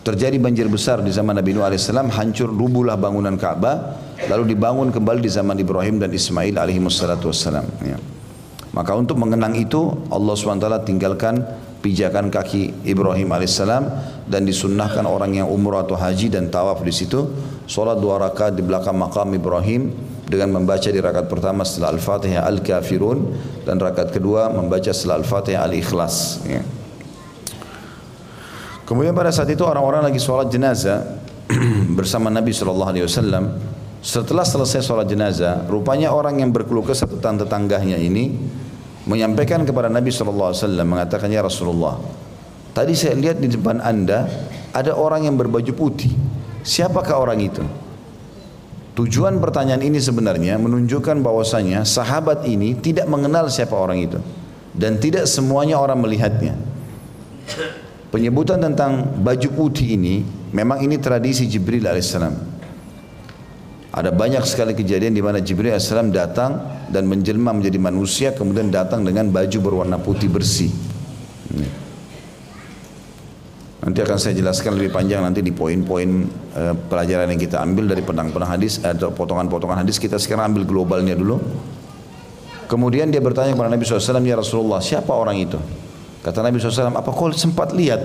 [0.00, 4.00] terjadi banjir besar di zaman Nabi Nuh alaihissalam, hancur rubuhlah bangunan Ka'bah,
[4.32, 8.00] lalu dibangun kembali di zaman Ibrahim dan Ismail alaihi wassalam ya.
[8.74, 11.46] Maka untuk mengenang itu Allah SWT tinggalkan
[11.84, 13.84] pijakan kaki Ibrahim alaihissalam
[14.24, 17.28] dan disunnahkan orang yang umrah atau haji dan tawaf di situ
[17.68, 19.92] solat dua rakaat di belakang makam Ibrahim
[20.24, 23.18] dengan membaca di rakaat pertama setelah Al-Fatihah Al-Kafirun
[23.68, 26.64] dan rakaat kedua membaca setelah Al-Fatihah Al-Ikhlas ya.
[28.88, 31.04] Kemudian pada saat itu orang-orang lagi sholat jenazah
[32.00, 32.96] bersama Nabi SAW
[34.04, 38.36] setelah selesai sholat jenazah rupanya orang yang berkeluh kesah tetangganya ini
[39.04, 42.00] menyampaikan kepada Nabi SAW mengatakan ya Rasulullah
[42.72, 44.26] tadi saya lihat di depan anda
[44.74, 46.10] ada orang yang berbaju putih.
[46.64, 47.62] Siapakah orang itu?
[48.94, 54.18] Tujuan pertanyaan ini sebenarnya menunjukkan bahwasanya sahabat ini tidak mengenal siapa orang itu
[54.74, 56.54] dan tidak semuanya orang melihatnya.
[58.10, 60.22] Penyebutan tentang baju putih ini
[60.54, 62.53] memang ini tradisi Jibril alaihissalam
[63.94, 69.06] ada banyak sekali kejadian di mana Jibril AS datang dan menjelma menjadi manusia kemudian datang
[69.06, 70.74] dengan baju berwarna putih bersih.
[73.84, 76.24] Nanti akan saya jelaskan lebih panjang nanti di poin-poin
[76.56, 81.12] uh, pelajaran yang kita ambil dari pedang-pedang hadis atau potongan-potongan hadis kita sekarang ambil globalnya
[81.12, 81.36] dulu.
[82.64, 85.60] Kemudian dia bertanya kepada Nabi SAW, Ya Rasulullah, siapa orang itu?
[86.24, 88.00] Kata Nabi SAW, apa kau sempat lihat?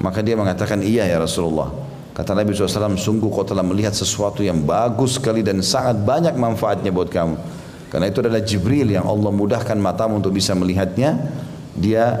[0.00, 1.68] Maka dia mengatakan, iya ya Rasulullah.
[2.10, 6.90] Kata Nabi SAW, sungguh kau telah melihat sesuatu yang bagus sekali dan sangat banyak manfaatnya
[6.90, 7.38] buat kamu.
[7.90, 11.18] Karena itu adalah Jibril yang Allah mudahkan matamu untuk bisa melihatnya.
[11.74, 12.18] Dia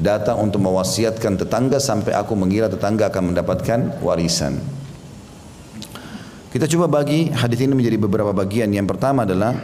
[0.00, 4.60] datang untuk mewasiatkan tetangga sampai aku mengira tetangga akan mendapatkan warisan.
[6.50, 8.72] Kita coba bagi hadis ini menjadi beberapa bagian.
[8.72, 9.54] Yang pertama adalah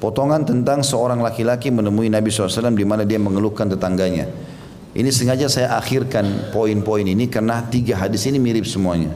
[0.00, 4.49] potongan tentang seorang laki-laki menemui Nabi SAW di mana dia mengeluhkan tetangganya.
[4.90, 9.14] Ini sengaja saya akhirkan poin-poin ini karena tiga hadis ini mirip semuanya.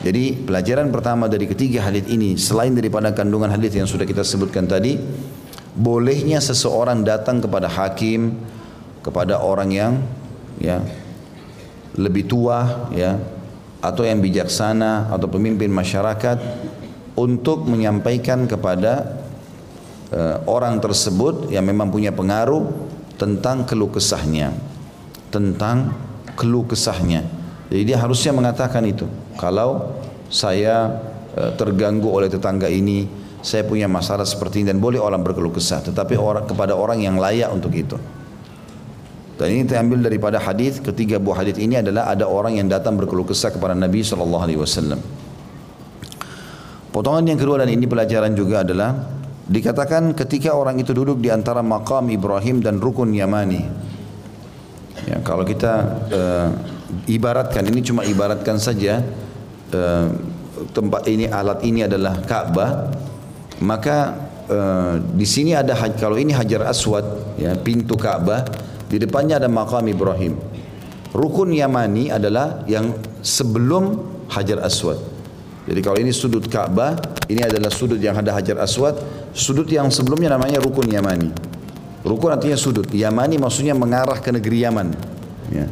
[0.00, 4.64] Jadi pelajaran pertama dari ketiga hadis ini selain daripada kandungan hadis yang sudah kita sebutkan
[4.64, 4.96] tadi,
[5.76, 8.34] bolehnya seseorang datang kepada hakim,
[9.04, 9.92] kepada orang yang
[10.56, 10.80] ya
[11.92, 13.20] lebih tua ya
[13.84, 16.38] atau yang bijaksana atau pemimpin masyarakat
[17.12, 19.20] untuk menyampaikan kepada
[20.14, 24.52] uh, orang tersebut yang memang punya pengaruh tentang keluh kesahnya.
[25.32, 25.96] Tentang
[26.36, 27.24] keluh kesahnya.
[27.72, 29.08] Jadi dia harusnya mengatakan itu.
[29.40, 29.96] Kalau
[30.28, 30.92] saya
[31.36, 33.08] uh, terganggu oleh tetangga ini
[33.42, 35.82] saya punya masalah seperti ini dan boleh orang berkeluh kesah.
[35.82, 37.96] Tetapi orang kepada orang yang layak untuk itu.
[39.40, 43.26] Dan ini terambil daripada hadis ketiga buah hadis ini adalah ada orang yang datang berkeluh
[43.26, 45.00] kesah kepada Nabi wasallam.
[46.92, 48.92] Potongan yang kedua dan ini pelajaran juga adalah
[49.46, 53.62] dikatakan ketika orang itu duduk di antara makam Ibrahim dan rukun Yamani.
[55.02, 55.72] Ya, kalau kita
[56.14, 56.48] uh,
[57.10, 59.02] ibaratkan ini cuma ibaratkan saja
[59.74, 60.06] uh,
[60.70, 62.94] tempat ini alat ini adalah Ka'bah,
[63.58, 64.14] maka
[64.46, 68.46] uh, di sini ada kalau ini Hajar Aswad ya pintu Ka'bah
[68.86, 70.38] di depannya ada makam Ibrahim.
[71.12, 74.00] Rukun Yamani adalah yang sebelum
[74.32, 75.11] Hajar Aswad.
[75.62, 76.98] Jadi kalau ini sudut Ka'bah,
[77.30, 78.98] ini adalah sudut yang ada Hajar Aswad,
[79.30, 81.30] sudut yang sebelumnya namanya Rukun Yamani.
[82.02, 84.90] Rukun artinya sudut, Yamani maksudnya mengarah ke negeri Yaman.
[85.54, 85.70] Ya.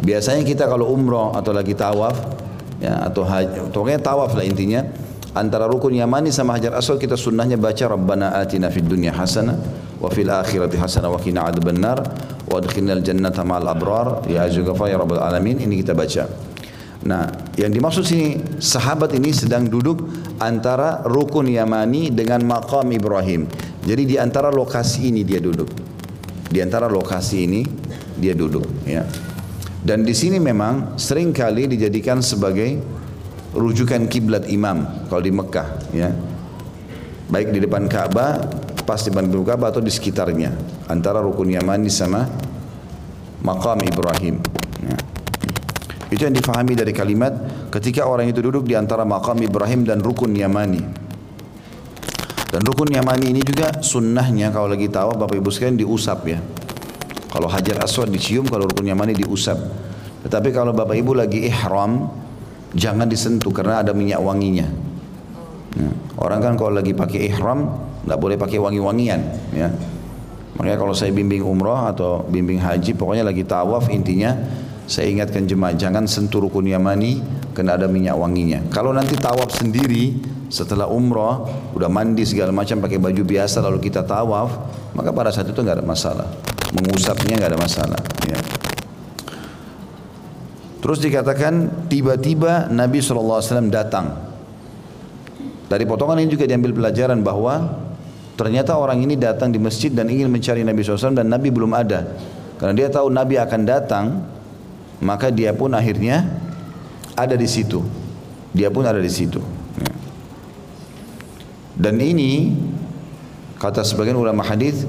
[0.00, 2.16] Biasanya kita kalau umroh atau lagi tawaf,
[2.80, 4.88] ya, atau haji, pokoknya tawaf lah intinya,
[5.36, 9.60] antara Rukun Yamani sama Hajar Aswad kita sunnahnya baca Rabbana atina fid dunya hasanah
[10.00, 12.00] wa fil akhirati hasanah wa qina adzabannar
[12.48, 16.49] wa adkhilnal jannata ma'al abrar ya azughafar ya rabbal alamin ini kita baca.
[17.00, 20.04] Nah, yang dimaksud sini sahabat ini sedang duduk
[20.36, 23.48] antara rukun Yamani dengan makam Ibrahim.
[23.80, 25.72] Jadi di antara lokasi ini dia duduk.
[26.50, 27.64] Di antara lokasi ini
[28.20, 29.06] dia duduk, ya.
[29.80, 32.76] Dan di sini memang sering kali dijadikan sebagai
[33.56, 36.12] rujukan kiblat imam kalau di Mekah, ya.
[37.32, 38.44] Baik di depan Ka'bah,
[38.84, 40.52] pas di depan Ka'bah atau di sekitarnya,
[40.90, 42.28] antara rukun Yamani sama
[43.40, 44.36] makam Ibrahim.
[44.84, 44.98] Ya.
[46.10, 47.30] Itu yang difahami dari kalimat
[47.70, 50.82] ketika orang itu duduk di antara makam Ibrahim dan rukun Yamani.
[52.50, 56.42] Dan rukun Yamani ini juga sunnahnya kalau lagi tawaf Bapak Ibu sekalian diusap ya.
[57.30, 59.54] Kalau hajar aswad dicium, kalau rukun Yamani diusap.
[60.26, 62.10] Tetapi kalau Bapak Ibu lagi ihram,
[62.74, 64.66] jangan disentuh karena ada minyak wanginya.
[65.78, 65.90] Ya.
[66.18, 67.70] Orang kan kalau lagi pakai ihram,
[68.02, 69.20] nggak boleh pakai wangi-wangian.
[69.54, 69.70] Ya.
[70.58, 74.34] Makanya kalau saya bimbing umroh atau bimbing haji, pokoknya lagi tawaf intinya
[74.90, 77.22] saya ingatkan jemaah jangan sentuh rukun yamani
[77.54, 78.58] kena ada minyak wanginya.
[78.74, 80.18] Kalau nanti tawaf sendiri
[80.50, 81.46] setelah umrah
[81.78, 84.50] udah mandi segala macam pakai baju biasa lalu kita tawaf
[84.98, 86.26] maka pada saat itu nggak ada masalah.
[86.74, 88.00] Mengusapnya nggak ada masalah.
[88.26, 88.38] Ya.
[90.82, 94.10] Terus dikatakan tiba-tiba Nabi SAW datang.
[95.70, 97.78] Dari potongan ini juga diambil pelajaran bahwa
[98.34, 102.10] ternyata orang ini datang di masjid dan ingin mencari Nabi SAW dan Nabi belum ada.
[102.58, 104.06] Karena dia tahu Nabi akan datang,
[105.00, 106.28] maka dia pun akhirnya
[107.16, 107.80] ada di situ.
[108.52, 109.40] Dia pun ada di situ.
[111.80, 112.52] Dan ini
[113.56, 114.84] kata sebagian ulama hadis,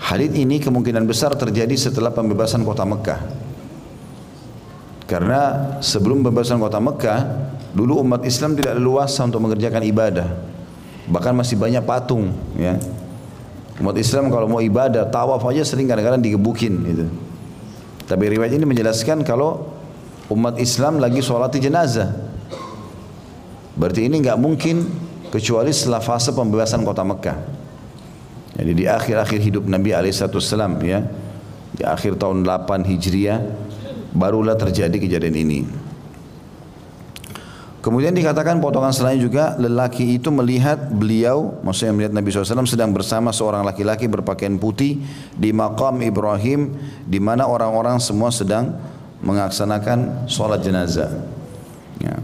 [0.00, 3.20] hadis ini kemungkinan besar terjadi setelah pembebasan kota Mekah.
[5.04, 5.40] Karena
[5.84, 7.20] sebelum pembebasan kota Mekah,
[7.76, 10.28] dulu umat Islam tidak leluasa untuk mengerjakan ibadah.
[11.06, 12.80] Bahkan masih banyak patung, ya.
[13.76, 17.06] Umat Islam kalau mau ibadah, tawaf aja sering kadang-kadang digebukin gitu.
[18.06, 19.66] Tapi riwayat ini menjelaskan kalau
[20.30, 22.14] umat Islam lagi sholat jenazah.
[23.76, 24.86] Berarti ini nggak mungkin
[25.28, 27.38] kecuali setelah fase pembebasan kota Mekah.
[28.56, 31.04] Jadi di akhir-akhir hidup Nabi Alaihissalam ya,
[31.76, 33.38] di akhir tahun 8 Hijriah
[34.16, 35.60] barulah terjadi kejadian ini.
[37.86, 43.30] Kemudian dikatakan potongan selanjutnya juga lelaki itu melihat beliau, maksudnya melihat Nabi SAW sedang bersama
[43.30, 44.98] seorang laki-laki berpakaian putih
[45.38, 46.74] di makam Ibrahim
[47.06, 48.74] di mana orang-orang semua sedang
[49.22, 51.14] melaksanakan sholat jenazah.
[52.02, 52.18] Ya.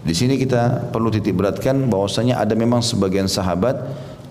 [0.00, 3.76] Di sini kita perlu titik beratkan bahwasanya ada memang sebagian sahabat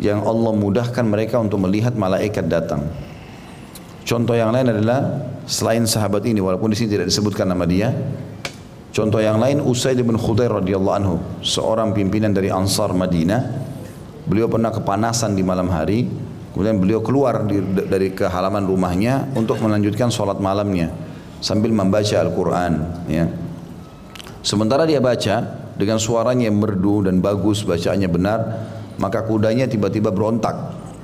[0.01, 2.89] yang Allah mudahkan mereka untuk melihat malaikat datang.
[4.01, 7.93] Contoh yang lain adalah selain sahabat ini walaupun di sini tidak disebutkan nama dia,
[8.95, 13.67] Contoh yang lain Usaid bin Khudair radhiyallahu anhu, seorang pimpinan dari Ansar Madinah.
[14.23, 16.07] Beliau pernah kepanasan di malam hari,
[16.55, 20.95] kemudian beliau keluar di, dari ke halaman rumahnya untuk melanjutkan sholat malamnya
[21.43, 22.73] sambil membaca Al-Quran.
[23.11, 23.27] Ya.
[24.39, 25.43] Sementara dia baca
[25.75, 28.39] dengan suaranya yang merdu dan bagus, bacaannya benar,
[28.95, 30.55] maka kudanya tiba-tiba berontak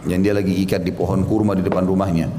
[0.08, 2.32] yang dia lagi ikat di pohon kurma di depan rumahnya.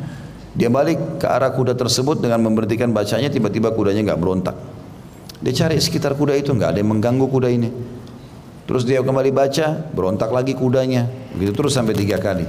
[0.56, 4.71] Dia balik ke arah kuda tersebut dengan memberhentikan bacanya, tiba-tiba kudanya nggak berontak.
[5.42, 7.70] Dia cari sekitar kuda itu nggak ada yang mengganggu kuda ini.
[8.62, 11.10] Terus dia kembali baca, berontak lagi kudanya.
[11.34, 12.46] Begitu terus sampai tiga kali.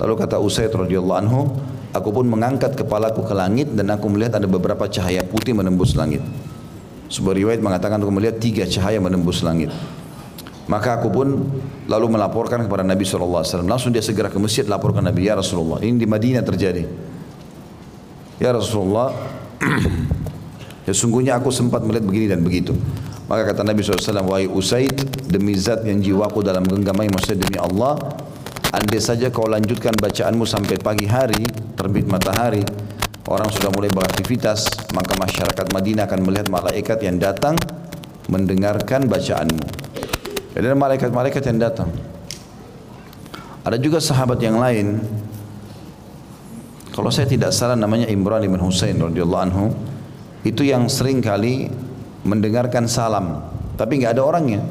[0.00, 1.40] Lalu kata Usaid radhiyallahu anhu,
[1.92, 6.24] aku pun mengangkat kepalaku ke langit dan aku melihat ada beberapa cahaya putih menembus langit.
[7.12, 9.68] Sebuah riwayat mengatakan aku melihat tiga cahaya menembus langit.
[10.72, 11.28] Maka aku pun
[11.84, 13.44] lalu melaporkan kepada Nabi SAW.
[13.68, 16.88] Langsung dia segera ke masjid laporkan Nabi, Ya Rasulullah, ini di Madinah terjadi.
[18.40, 19.12] Ya Rasulullah,
[20.86, 22.74] ya sungguhnya aku sempat melihat begini dan begitu.
[23.30, 24.98] Maka kata Nabi SAW, Wahai Usaid,
[25.30, 27.96] demi zat yang jiwaku dalam genggamai, maksudnya demi Allah,
[28.74, 31.40] andai saja kau lanjutkan bacaanmu sampai pagi hari,
[31.78, 32.60] terbit matahari,
[33.30, 37.56] orang sudah mulai beraktivitas, maka masyarakat Madinah akan melihat malaikat yang datang
[38.28, 39.64] mendengarkan bacaanmu.
[40.52, 41.88] Jadi ada malaikat-malaikat yang datang.
[43.62, 45.00] Ada juga sahabat yang lain.
[46.92, 49.72] Kalau saya tidak salah namanya Imran bin Husain radhiyallahu anhu,
[50.42, 51.70] itu yang sering kali
[52.26, 53.46] mendengarkan salam,
[53.78, 54.62] tapi nggak ada orangnya.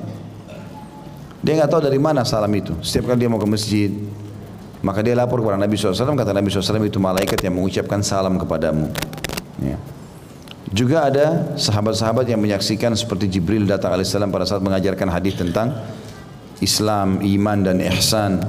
[1.41, 2.75] Dia nggak tahu dari mana salam itu.
[2.85, 3.89] Setiap kali dia mau ke masjid,
[4.85, 8.91] maka dia lapor kepada Nabi SAW, kata Nabi SAW itu malaikat yang mengucapkan salam kepadamu.
[9.61, 9.77] Ya.
[10.71, 15.75] Juga ada sahabat-sahabat yang menyaksikan seperti Jibril datang alaihissalam pada saat mengajarkan hadis tentang
[16.63, 18.39] Islam, iman dan ihsan.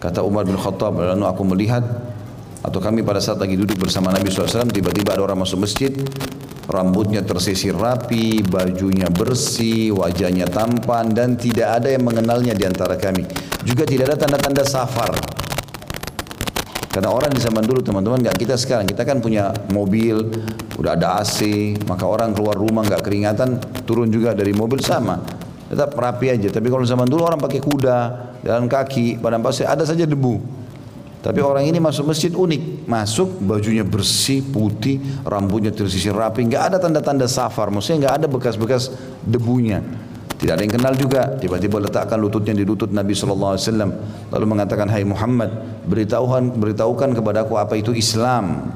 [0.00, 1.84] Kata Umar bin Khattab, lalu aku melihat
[2.64, 5.92] atau kami pada saat lagi duduk bersama Nabi SAW tiba-tiba ada orang masuk masjid
[6.64, 13.28] rambutnya tersisir rapi, bajunya bersih, wajahnya tampan dan tidak ada yang mengenalnya di antara kami.
[13.64, 15.12] Juga tidak ada tanda-tanda safar.
[16.88, 20.30] Karena orang di zaman dulu teman-teman nggak kita sekarang kita kan punya mobil,
[20.78, 25.18] udah ada AC, maka orang keluar rumah nggak keringatan, turun juga dari mobil sama,
[25.66, 26.54] tetap rapi aja.
[26.54, 27.98] Tapi kalau zaman dulu orang pakai kuda,
[28.46, 30.63] jalan kaki, badan pasir ada saja debu.
[31.24, 36.76] Tapi orang ini masuk masjid unik, masuk bajunya bersih, putih, rambutnya tersisir rapi, nggak ada
[36.76, 38.92] tanda-tanda safar, maksudnya nggak ada bekas-bekas
[39.24, 39.80] debunya.
[40.36, 41.32] Tidak ada yang kenal juga.
[41.40, 43.90] Tiba-tiba letakkan lututnya di lutut Nabi Sallallahu Alaihi Wasallam.
[44.28, 45.48] Lalu mengatakan, Hai Muhammad,
[45.88, 48.68] beritahukan, beritahukan kepadaku apa itu Islam.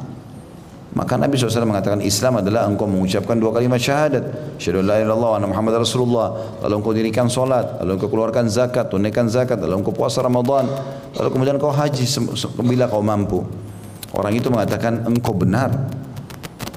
[0.89, 4.57] Maka Nabi SAW mengatakan Islam adalah engkau mengucapkan dua kalimat syahadat.
[4.57, 6.59] Syahadu la ilallah wa Muhammad Rasulullah.
[6.65, 7.77] Lalu engkau dirikan solat.
[7.85, 9.61] Lalu engkau keluarkan zakat, tunaikan zakat.
[9.61, 10.65] Lalu engkau puasa Ramadan.
[11.13, 12.05] Lalu kemudian engkau haji
[12.65, 13.45] bila kau mampu.
[14.17, 15.69] Orang itu mengatakan engkau benar.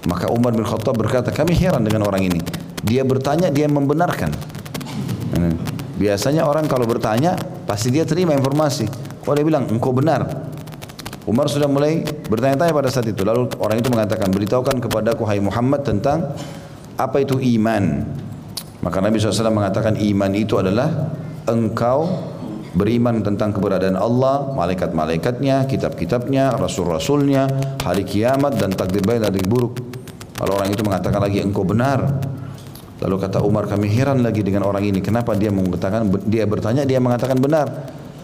[0.04, 2.42] Maka Umar bin Khattab berkata, kami heran dengan orang ini.
[2.82, 4.34] Dia bertanya, dia membenarkan.
[5.38, 5.56] Hmm.
[6.02, 7.38] Biasanya orang kalau bertanya
[7.70, 8.90] pasti dia terima informasi.
[9.22, 10.51] Kalau dia bilang engkau benar,
[11.30, 13.22] Umar sudah mulai bertanya-tanya pada saat itu.
[13.22, 16.34] Lalu orang itu mengatakan, beritahukan kepadaku hai Muhammad tentang
[16.98, 18.06] apa itu iman.
[18.82, 21.14] Maka Nabi SAW mengatakan iman itu adalah
[21.46, 22.10] engkau
[22.74, 27.46] beriman tentang keberadaan Allah, malaikat-malaikatnya, kitab-kitabnya, rasul-rasulnya,
[27.86, 29.78] hari kiamat dan takdir baik dan buruk.
[30.42, 32.02] Kalau orang itu mengatakan lagi engkau benar,
[33.02, 35.02] Lalu kata Umar kami heran lagi dengan orang ini.
[35.02, 37.68] Kenapa dia mengatakan dia bertanya dia mengatakan benar.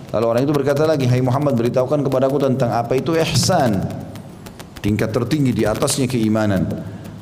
[0.08, 3.84] Lalu orang itu berkata lagi, Hai Muhammad beritahukan kepadaku tentang apa itu ihsan.
[4.80, 6.64] Tingkat tertinggi di atasnya keimanan.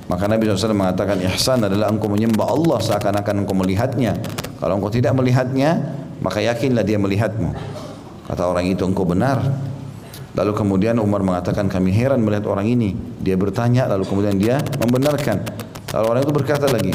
[0.06, 4.22] Maka Nabi SAW mengatakan ihsan adalah engkau menyembah Allah seakan-akan engkau melihatnya.
[4.62, 5.82] Kalau engkau tidak melihatnya,
[6.22, 7.50] maka yakinlah dia melihatmu.
[8.30, 9.42] Kata orang itu engkau benar.
[10.38, 12.94] Lalu kemudian Umar mengatakan kami heran melihat orang ini.
[13.18, 15.42] Dia bertanya lalu kemudian dia membenarkan.
[15.90, 16.94] Lalu orang itu berkata lagi,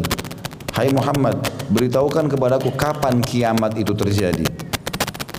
[0.70, 1.34] Hai Muhammad,
[1.66, 4.69] beritahukan kepadaku kapan kiamat itu terjadi.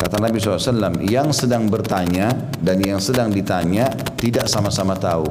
[0.01, 3.85] Kata Nabi SAW, yang sedang bertanya dan yang sedang ditanya
[4.17, 5.29] tidak sama-sama tahu.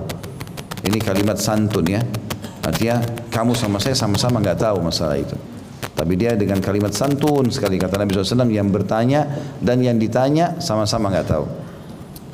[0.87, 1.99] Ini kalimat santun ya.
[2.63, 3.03] Artinya
[3.35, 5.35] kamu sama saya sama-sama nggak tahu masalah itu.
[5.91, 9.27] Tapi dia dengan kalimat santun sekali kata Nabi SAW yang bertanya
[9.59, 11.45] dan yang ditanya sama-sama nggak tahu.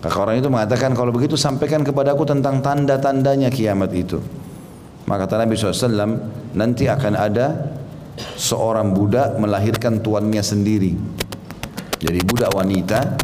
[0.05, 4.21] Kakak orang itu mengatakan kalau begitu sampaikan kepadaku tentang tanda-tandanya kiamat itu.
[5.09, 6.21] Maka kata Nabi SAW,
[6.53, 7.75] nanti akan ada
[8.37, 11.25] seorang budak melahirkan tuannya sendiri.
[12.07, 13.19] Jadi budak wanita,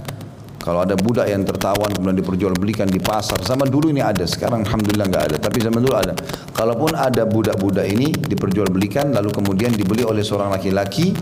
[0.58, 5.06] kalau ada budak yang tertawan kemudian diperjualbelikan di pasar, sama dulu ini ada, sekarang alhamdulillah
[5.06, 6.18] nggak ada, tapi zaman dulu ada.
[6.50, 11.14] Kalaupun ada budak-budak ini diperjualbelikan, lalu kemudian dibeli oleh seorang laki-laki,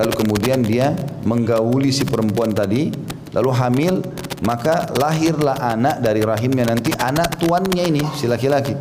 [0.00, 0.96] lalu kemudian dia
[1.28, 2.88] menggauli si perempuan tadi,
[3.36, 3.94] lalu hamil,
[4.40, 8.72] maka lahirlah anak dari rahimnya nanti anak tuannya ini si laki-laki.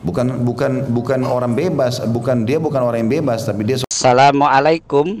[0.00, 5.20] Bukan bukan bukan orang bebas, bukan dia bukan orang yang bebas, tapi dia Assalamualaikum.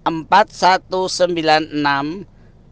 [0.07, 2.27] 4196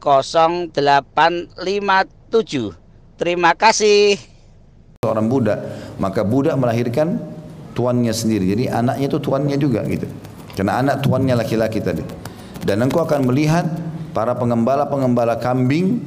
[0.06, 2.78] 0857.
[3.16, 4.20] Terima kasih.
[5.02, 5.58] Seorang budak,
[5.98, 7.18] maka budak melahirkan
[7.74, 8.54] tuannya sendiri.
[8.54, 10.06] Jadi anaknya itu tuannya juga gitu.
[10.56, 12.00] Karena anak tuannya laki-laki tadi.
[12.64, 13.68] Dan engkau akan melihat
[14.16, 16.00] para pengembala-pengembala kambing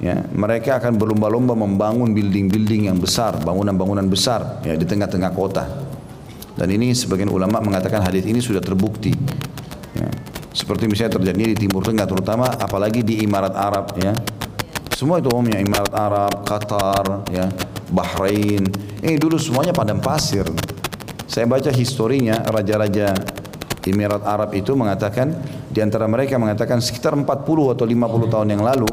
[0.00, 5.68] ya, mereka akan berlomba-lomba membangun building-building yang besar, bangunan-bangunan besar ya di tengah-tengah kota.
[6.56, 9.12] Dan ini sebagian ulama mengatakan hadis ini sudah terbukti.
[9.92, 10.08] Ya.
[10.56, 14.16] Seperti misalnya terjadi di Timur Tengah terutama apalagi di Imarat Arab ya.
[14.96, 17.48] Semua itu umumnya Imarat Arab, Qatar, ya,
[17.92, 18.64] Bahrain.
[19.04, 20.44] Ini dulu semuanya padang pasir.
[21.24, 23.39] Saya baca historinya raja-raja
[23.86, 25.32] Emirat Arab itu mengatakan
[25.72, 27.24] di antara mereka mengatakan sekitar 40
[27.72, 28.90] atau 50 tahun yang lalu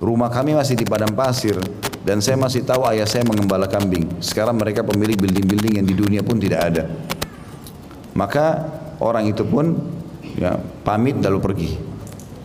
[0.00, 1.56] rumah kami masih di padang pasir
[2.04, 4.20] dan saya masih tahu ayah saya mengembala kambing.
[4.20, 6.84] Sekarang mereka pemilik building-building yang di dunia pun tidak ada.
[8.12, 8.68] Maka
[9.00, 9.72] orang itu pun
[10.36, 11.70] ya, pamit lalu pergi.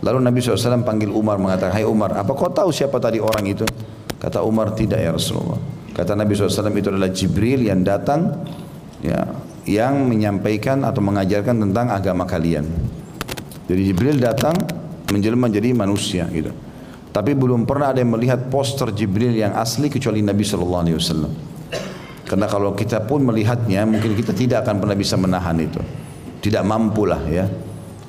[0.00, 3.68] Lalu Nabi SAW panggil Umar mengatakan, Hai Umar, apa kau tahu siapa tadi orang itu?
[4.16, 5.60] Kata Umar, tidak ya Rasulullah.
[5.92, 8.32] Kata Nabi SAW itu adalah Jibril yang datang
[9.04, 9.20] ya,
[9.68, 12.64] yang menyampaikan atau mengajarkan tentang agama kalian.
[13.68, 14.56] Jadi Jibril datang
[15.10, 16.50] menjelma menjadi manusia gitu.
[17.10, 21.32] Tapi belum pernah ada yang melihat poster Jibril yang asli kecuali Nabi Shallallahu Alaihi Wasallam.
[22.30, 25.82] Karena kalau kita pun melihatnya, mungkin kita tidak akan pernah bisa menahan itu.
[26.38, 27.50] Tidak mampu lah ya.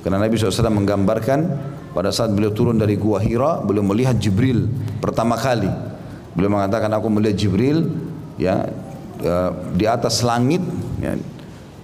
[0.06, 1.38] Karena Nabi SAW menggambarkan
[1.90, 4.70] pada saat beliau turun dari Gua Hira, beliau melihat Jibril
[5.02, 5.66] pertama kali.
[6.38, 7.90] Beliau mengatakan aku melihat Jibril
[8.38, 8.70] ya
[9.22, 10.62] eh, di atas langit
[11.02, 11.18] ya,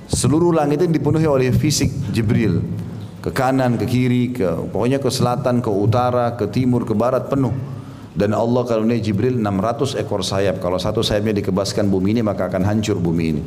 [0.08, 2.64] seluruh langit itu dipenuhi oleh fisik Jibril
[3.20, 7.52] ke kanan ke kiri ke pokoknya ke selatan ke utara ke timur ke barat penuh
[8.18, 12.50] dan Allah kalau ini Jibril 600 ekor sayap kalau satu sayapnya dikebaskan bumi ini maka
[12.50, 13.42] akan hancur bumi ini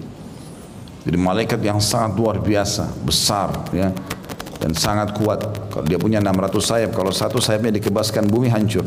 [1.01, 3.89] jadi malaikat yang sangat luar biasa besar ya
[4.61, 5.41] dan sangat kuat.
[5.73, 8.85] Kalau dia punya 600 sayap, kalau satu sayapnya dikebaskan bumi hancur.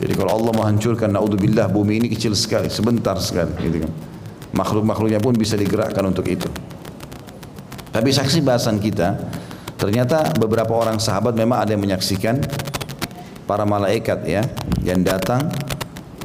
[0.00, 3.92] Jadi kalau Allah menghancurkan naudzubillah bumi ini kecil sekali, sebentar sekali gitu kan.
[4.56, 6.48] Makhluk-makhluknya pun bisa digerakkan untuk itu.
[7.88, 9.16] Tapi saksi bahasan kita,
[9.80, 12.40] ternyata beberapa orang sahabat memang ada yang menyaksikan
[13.48, 14.44] para malaikat ya
[14.84, 15.48] yang datang.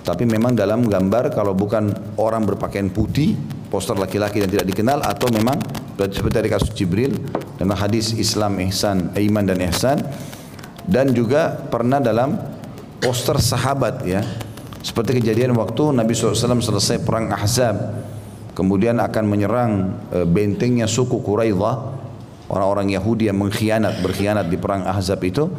[0.04, 3.40] Tapi memang dalam gambar kalau bukan orang berpakaian putih
[3.72, 5.56] poster laki-laki yang tidak dikenal atau memang
[5.96, 7.16] seperti dari kasus Jibril
[7.56, 9.98] dalam hadis Islam ihsan iman dan ihsan.
[10.84, 12.36] Dan juga pernah dalam
[13.00, 14.20] poster sahabat ya.
[14.84, 17.80] Seperti kejadian waktu Nabi SAW selesai perang Ahzab
[18.54, 19.72] kemudian akan menyerang
[20.10, 21.76] e, bentengnya suku Quraidah
[22.50, 25.50] orang-orang Yahudi yang mengkhianat berkhianat di perang Ahzab itu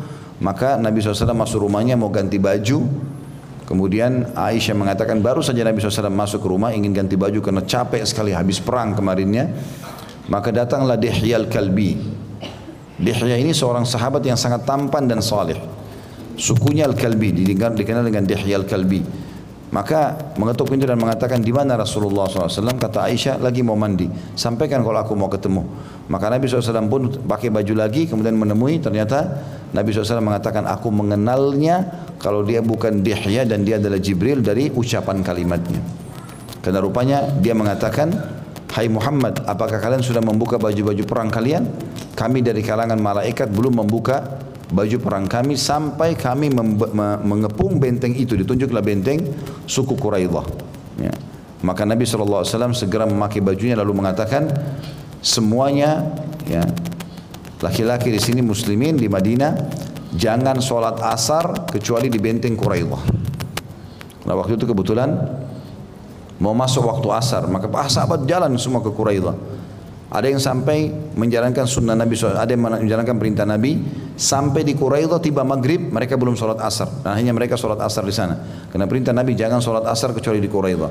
[0.42, 2.82] maka Nabi SAW masuk rumahnya mau ganti baju
[3.64, 8.04] Kemudian Aisyah mengatakan baru saja Nabi SAW masuk ke rumah ingin ganti baju karena capek
[8.04, 9.48] sekali habis perang kemarinnya.
[10.28, 11.96] Maka datanglah Dihya al-Kalbi.
[13.00, 15.56] Dihya ini seorang sahabat yang sangat tampan dan saleh.
[16.36, 19.00] Sukunya al-Kalbi dikenal dengan Dihya al-Kalbi.
[19.74, 24.06] Maka mengetuk pintu dan mengatakan di mana Rasulullah SAW kata Aisyah lagi mau mandi.
[24.38, 25.66] Sampaikan kalau aku mau ketemu.
[26.06, 28.78] Maka Nabi SAW pun pakai baju lagi kemudian menemui.
[28.78, 29.26] Ternyata
[29.74, 35.26] Nabi SAW mengatakan aku mengenalnya kalau dia bukan Dihya dan dia adalah Jibril dari ucapan
[35.26, 35.82] kalimatnya.
[36.62, 38.14] Karena rupanya dia mengatakan
[38.74, 41.62] Hai Muhammad apakah kalian sudah membuka baju-baju perang kalian?
[42.14, 46.48] Kami dari kalangan malaikat belum membuka baju perang kami sampai kami
[47.24, 48.38] mengepung benteng itu.
[48.38, 49.20] Ditunjuklah benteng
[49.68, 50.46] suku Quraidah
[51.00, 51.12] ya.
[51.64, 52.44] maka Nabi SAW
[52.76, 54.50] segera memakai bajunya lalu mengatakan
[55.24, 56.04] semuanya
[56.44, 56.62] ya
[57.64, 59.52] laki-laki di sini muslimin di Madinah
[60.14, 63.02] jangan sholat asar kecuali di benteng Quraidah
[64.24, 65.10] nah waktu itu kebetulan
[66.38, 69.36] mau masuk waktu asar maka ah, sahabat jalan semua ke Quraidah
[70.12, 72.36] ada yang sampai menjalankan sunnah Nabi SAW.
[72.36, 73.80] Ada yang menjalankan perintah Nabi.
[74.14, 75.90] Sampai di Quraidah tiba maghrib.
[75.90, 76.86] Mereka belum sholat asar.
[77.02, 78.38] Dan hanya mereka sholat asar di sana.
[78.70, 80.90] Karena perintah Nabi jangan sholat asar kecuali di Quraidah.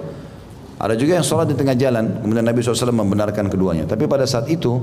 [0.82, 2.20] Ada juga yang sholat di tengah jalan.
[2.20, 3.88] Kemudian Nabi SAW membenarkan keduanya.
[3.88, 4.82] Tapi pada saat itu.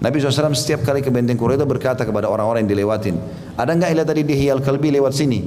[0.00, 3.16] Nabi SAW setiap kali ke benteng Quraidah berkata kepada orang-orang yang dilewatin.
[3.56, 5.40] Ada enggak ilah tadi di Hiyal Kalbi lewat sini?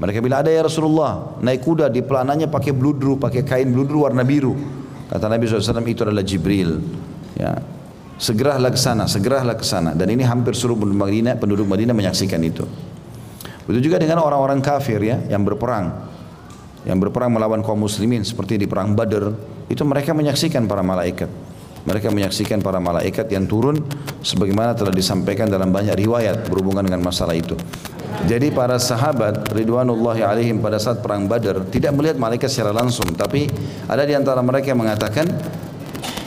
[0.00, 1.38] Mereka bilang ada ya Rasulullah.
[1.44, 4.56] Naik kuda di pelananya pakai bludru, pakai kain bludru warna biru.
[5.12, 6.80] Kata Nabi SAW itu adalah Jibril.
[7.42, 7.58] Ya,
[8.22, 9.98] segeralah ke sana, segeralah ke sana.
[9.98, 12.62] Dan ini hampir seluruh penduduk Madinah, penduduk Madinah menyaksikan itu.
[13.66, 15.90] Begitu juga dengan orang-orang kafir ya yang berperang.
[16.86, 19.34] Yang berperang melawan kaum muslimin seperti di perang Badar,
[19.66, 21.30] itu mereka menyaksikan para malaikat.
[21.82, 23.82] Mereka menyaksikan para malaikat yang turun
[24.22, 27.58] sebagaimana telah disampaikan dalam banyak riwayat berhubungan dengan masalah itu.
[28.22, 33.50] Jadi para sahabat ridwanullahi alaihim pada saat perang Badar tidak melihat malaikat secara langsung, tapi
[33.90, 35.26] ada di antara mereka yang mengatakan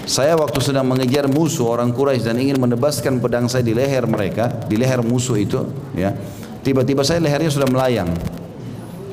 [0.05, 4.53] saya waktu sedang mengejar musuh orang Quraisy dan ingin menebaskan pedang saya di leher mereka,
[4.69, 5.65] di leher musuh itu,
[5.97, 6.13] ya.
[6.61, 8.09] Tiba-tiba saya lehernya sudah melayang.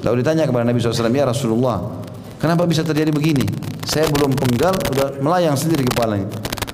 [0.05, 2.01] Lalu ditanya kepada Nabi SAW, ya Rasulullah,
[2.37, 3.45] kenapa bisa terjadi begini?
[3.89, 6.29] Saya belum penggal, sudah melayang sendiri kepalanya.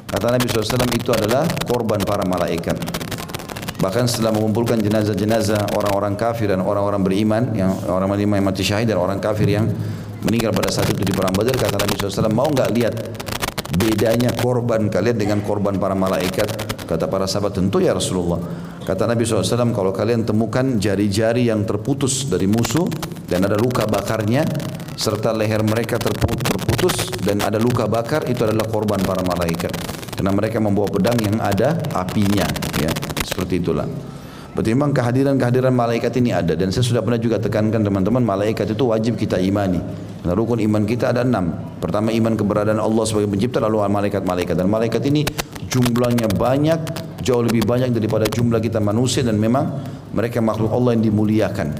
[0.08, 2.74] Kata Nabi SAW itu adalah korban para malaikat.
[3.78, 8.90] Bahkan setelah mengumpulkan jenazah-jenazah orang-orang kafir dan orang-orang beriman, yang orang beriman yang mati syahid
[8.90, 9.70] dan orang kafir yang
[10.26, 12.94] meninggal pada saat itu di perang Badar, kata Nabi SAW, mau nggak lihat
[13.76, 16.48] bedanya korban kalian dengan korban para malaikat?
[16.88, 18.40] Kata para sahabat, tentu ya Rasulullah.
[18.80, 22.88] Kata Nabi SAW, kalau kalian temukan jari-jari yang terputus dari musuh
[23.28, 24.48] dan ada luka bakarnya,
[24.96, 29.68] serta leher mereka terputus dan ada luka bakar, itu adalah korban para malaikat.
[30.16, 32.48] Karena mereka membawa pedang yang ada apinya.
[32.80, 32.90] Ya,
[33.20, 33.84] seperti itulah.
[34.58, 38.90] Berarti memang kehadiran-kehadiran malaikat ini ada dan saya sudah pernah juga tekankan teman-teman malaikat itu
[38.90, 39.78] wajib kita imani.
[40.18, 41.78] Karena rukun iman kita ada enam.
[41.78, 45.22] Pertama iman keberadaan Allah sebagai pencipta lalu malaikat-malaikat dan malaikat ini
[45.70, 46.80] jumlahnya banyak
[47.22, 49.78] jauh lebih banyak daripada jumlah kita manusia dan memang
[50.10, 51.78] mereka makhluk Allah yang dimuliakan.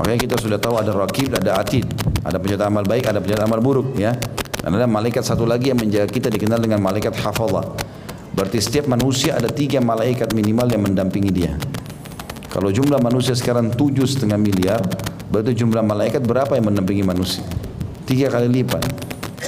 [0.00, 1.84] Makanya kita sudah tahu ada rakib, ada atid,
[2.24, 4.16] ada pencatat amal baik, ada pencatat amal buruk, ya.
[4.64, 7.76] Dan ada malaikat satu lagi yang menjaga kita dikenal dengan malaikat hafazah.
[8.32, 11.52] Berarti setiap manusia ada tiga malaikat minimal yang mendampingi dia.
[12.54, 14.78] Kalau jumlah manusia sekarang tujuh setengah miliar,
[15.26, 17.42] berarti jumlah malaikat berapa yang mendampingi manusia?
[18.06, 18.86] Tiga kali lipat.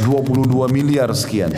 [0.02, 1.54] 22 miliar sekian.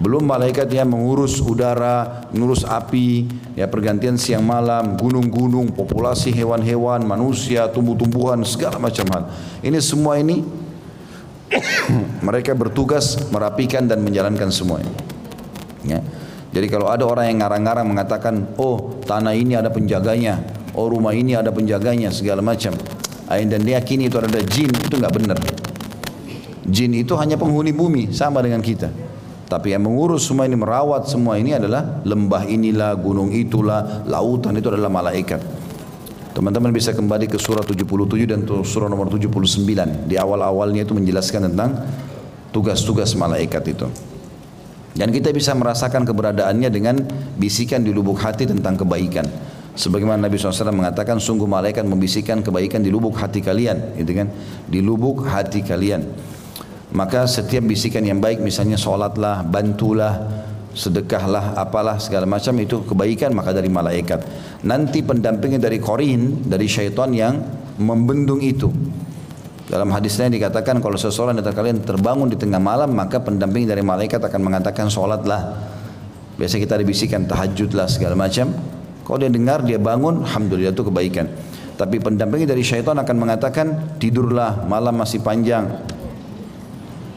[0.00, 7.68] Belum malaikat yang mengurus udara, mengurus api, ya pergantian siang malam, gunung-gunung, populasi hewan-hewan, manusia,
[7.68, 9.22] tumbuh-tumbuhan, segala macam hal.
[9.60, 10.40] Ini semua ini
[12.26, 14.94] mereka bertugas merapikan dan menjalankan semua ini.
[15.84, 16.00] Ya.
[16.48, 21.34] Jadi kalau ada orang yang ngarang-ngarang mengatakan, oh tanah ini ada penjaganya, oh rumah ini
[21.34, 22.78] ada penjaganya, segala macam.
[23.26, 25.38] Dan dia itu ada jin, itu nggak benar.
[26.70, 28.88] Jin itu hanya penghuni bumi, sama dengan kita.
[29.48, 34.68] Tapi yang mengurus semua ini, merawat semua ini adalah lembah inilah, gunung itulah, lautan itu
[34.70, 35.40] adalah malaikat.
[36.36, 40.06] Teman-teman bisa kembali ke surah 77 dan surah nomor 79.
[40.06, 41.74] Di awal-awalnya itu menjelaskan tentang
[42.54, 43.88] tugas-tugas malaikat itu.
[44.94, 47.02] Dan kita bisa merasakan keberadaannya dengan
[47.34, 49.26] bisikan di lubuk hati tentang kebaikan.
[49.78, 54.26] Sebagaimana Nabi SAW mengatakan, sungguh malaikat membisikkan kebaikan di lubuk hati kalian, gitu kan?
[54.66, 56.02] Di lubuk hati kalian.
[56.90, 60.18] Maka setiap bisikan yang baik misalnya sholatlah, bantulah,
[60.74, 64.24] sedekahlah, apalah segala macam itu kebaikan maka dari malaikat.
[64.66, 67.38] Nanti pendampingnya dari korin, dari syaitan yang
[67.78, 68.72] membendung itu.
[69.68, 73.84] Dalam hadis lain dikatakan kalau seseorang dari kalian terbangun di tengah malam maka pendamping dari
[73.84, 75.60] malaikat akan mengatakan sholatlah.
[76.40, 78.77] Biasa kita ada bisikan tahajudlah segala macam.
[79.08, 81.32] Kalau dia dengar dia bangun, alhamdulillah itu kebaikan.
[81.80, 85.64] Tapi pendampingnya dari syaitan akan mengatakan tidurlah malam masih panjang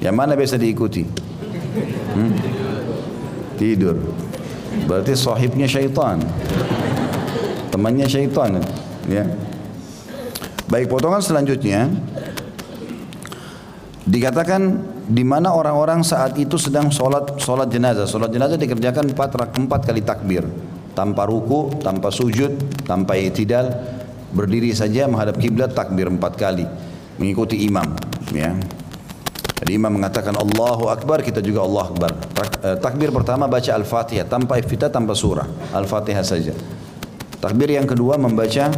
[0.01, 1.05] yang mana biasa diikuti?
[2.17, 2.33] Hmm?
[3.61, 4.01] Tidur.
[4.89, 6.17] Berarti sahibnya syaitan.
[7.69, 8.57] Temannya syaitan.
[9.05, 9.29] Ya.
[10.65, 11.85] Baik potongan selanjutnya
[14.01, 18.09] dikatakan di mana orang-orang saat itu sedang sholat sholat jenazah.
[18.09, 20.49] Sholat jenazah dikerjakan empat, empat kali takbir,
[20.93, 23.71] tanpa ruku, tanpa sujud, tanpa itidal,
[24.31, 26.65] berdiri saja menghadap kiblat takbir empat kali,
[27.19, 27.95] mengikuti imam.
[28.31, 28.55] Ya.
[29.61, 32.11] Jadi imam mengatakan Allahu Akbar, kita juga Allah Akbar.
[32.65, 35.45] Eh, takbir pertama baca Al-Fatihah tanpa iftitah tanpa surah.
[35.69, 36.57] Al-Fatihah saja.
[37.37, 38.73] Takbir yang kedua membaca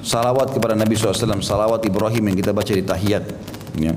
[0.00, 3.24] salawat kepada Nabi SAW, salawat Ibrahim yang kita baca di tahiyat.
[3.76, 3.92] Ya.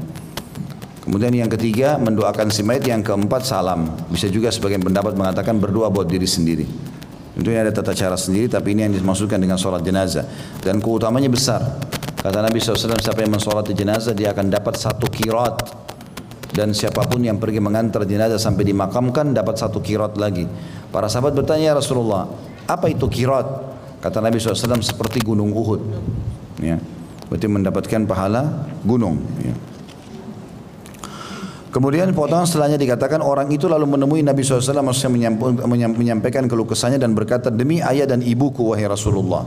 [1.07, 3.87] Kemudian yang ketiga mendoakan si mayit, yang keempat salam.
[4.11, 6.67] Bisa juga sebagian pendapat mengatakan berdoa buat diri sendiri.
[7.39, 10.27] Tentunya ada tata cara sendiri, tapi ini yang dimaksudkan dengan sholat jenazah.
[10.59, 11.63] Dan keutamanya besar.
[12.19, 15.55] Kata Nabi SAW, siapa yang mensolati jenazah, dia akan dapat satu kirat
[16.51, 20.43] dan siapa pun yang pergi mengantar jenazah sampai dimakamkan dapat satu kirat lagi.
[20.91, 22.27] Para sahabat bertanya ya Rasulullah,
[22.67, 23.47] apa itu kirat?
[24.03, 25.79] Kata Nabi SAW seperti gunung Uhud.
[26.59, 26.75] Ya.
[27.31, 29.23] Berarti mendapatkan pahala gunung.
[29.39, 29.55] Ya.
[31.69, 35.29] Kemudian potongan setelahnya dikatakan orang itu lalu menemui Nabi SAW maksudnya
[35.93, 39.45] menyampaikan keluh kesahnya dan berkata demi ayah dan ibuku wahai Rasulullah.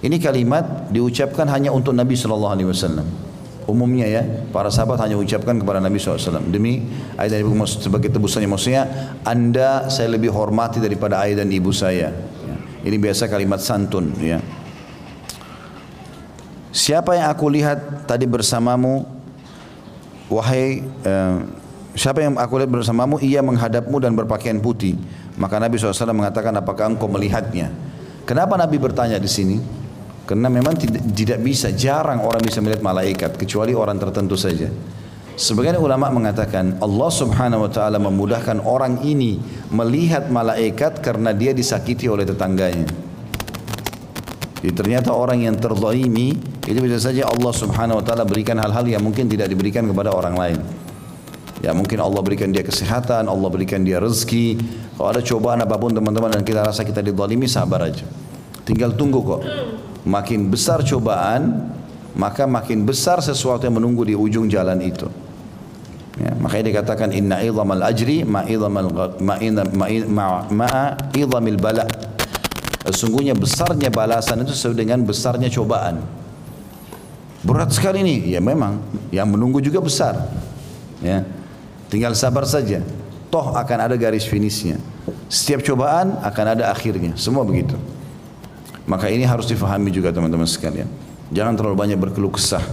[0.00, 3.28] Ini kalimat diucapkan hanya untuk Nabi SAW
[3.68, 6.88] umumnya ya para sahabat hanya ucapkan kepada Nabi SAW demi
[7.20, 8.82] ayah dan ibu sebagai tebusannya maksudnya
[9.28, 12.56] anda saya lebih hormati daripada ayah dan ibu saya ya.
[12.88, 14.40] ini biasa kalimat santun ya
[16.72, 19.17] siapa yang aku lihat tadi bersamamu
[20.28, 21.36] wahai eh,
[21.96, 24.94] siapa yang aku lihat bersamamu ia menghadapmu dan berpakaian putih
[25.40, 27.72] maka Nabi SAW mengatakan apakah engkau melihatnya
[28.28, 29.56] kenapa Nabi bertanya di sini
[30.28, 34.68] karena memang tidak, tidak bisa, jarang orang bisa melihat malaikat kecuali orang tertentu saja.
[35.40, 39.40] Sebagian ulama mengatakan Allah Subhanahu wa taala memudahkan orang ini
[39.72, 43.07] melihat malaikat karena dia disakiti oleh tetangganya.
[44.58, 46.34] Jadi ternyata orang yang terzalimi
[46.66, 50.34] itu bisa saja Allah Subhanahu wa taala berikan hal-hal yang mungkin tidak diberikan kepada orang
[50.34, 50.58] lain.
[51.58, 54.58] Ya mungkin Allah berikan dia kesehatan, Allah berikan dia rezeki.
[54.94, 58.06] Kalau ada cobaan apa pun teman-teman dan kita rasa kita dizalimi sabar aja.
[58.66, 59.42] Tinggal tunggu kok.
[60.06, 61.70] Makin besar cobaan,
[62.14, 65.06] maka makin besar sesuatu yang menunggu di ujung jalan itu.
[66.18, 68.90] Ya, makanya dikatakan inna idhamal ajri ma idhamal
[69.22, 69.34] ma
[70.10, 70.70] ma ma
[71.14, 71.86] idhamil bala.
[72.88, 76.00] Sesungguhnya besarnya balasan itu sesuai dengan besarnya cobaan.
[77.44, 78.80] Berat sekali ini, ya memang.
[79.12, 80.24] Yang menunggu juga besar.
[81.04, 81.28] Ya,
[81.92, 82.80] tinggal sabar saja.
[83.28, 84.80] Toh akan ada garis finishnya.
[85.28, 87.12] Setiap cobaan akan ada akhirnya.
[87.20, 87.76] Semua begitu.
[88.88, 90.88] Maka ini harus difahami juga teman-teman sekalian.
[91.28, 92.64] Jangan terlalu banyak berkeluh kesah.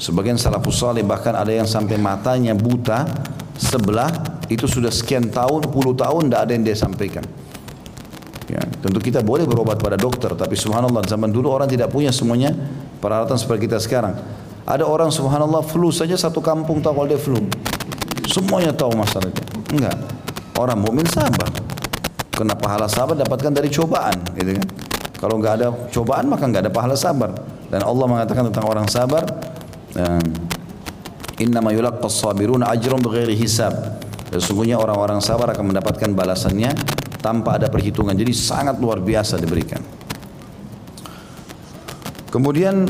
[0.00, 3.04] Sebagian salafus saleh bahkan ada yang sampai matanya buta
[3.60, 4.12] sebelah
[4.48, 7.24] itu sudah sekian tahun, puluh tahun tidak ada yang dia sampaikan.
[8.46, 12.54] Ya, tentu kita boleh berobat pada dokter, tapi subhanallah zaman dulu orang tidak punya semuanya
[13.02, 14.14] peralatan seperti kita sekarang.
[14.62, 17.42] Ada orang subhanallah flu saja satu kampung tahu kalau dia flu.
[18.30, 19.42] Semuanya tahu masalahnya.
[19.74, 19.98] Enggak.
[20.58, 21.50] Orang mukmin sabar.
[22.30, 24.66] Kena pahala sabar dapatkan dari cobaan, gitu kan?
[25.16, 27.34] Kalau enggak ada cobaan maka enggak ada pahala sabar.
[27.66, 29.26] Dan Allah mengatakan tentang orang sabar,
[31.42, 33.74] Inna ma yulaqqas sabirun ajrun bighairi hisab.
[34.30, 36.74] Sesungguhnya orang-orang sabar akan mendapatkan balasannya
[37.20, 38.14] tanpa ada perhitungan.
[38.16, 39.80] Jadi sangat luar biasa diberikan.
[42.30, 42.84] Kemudian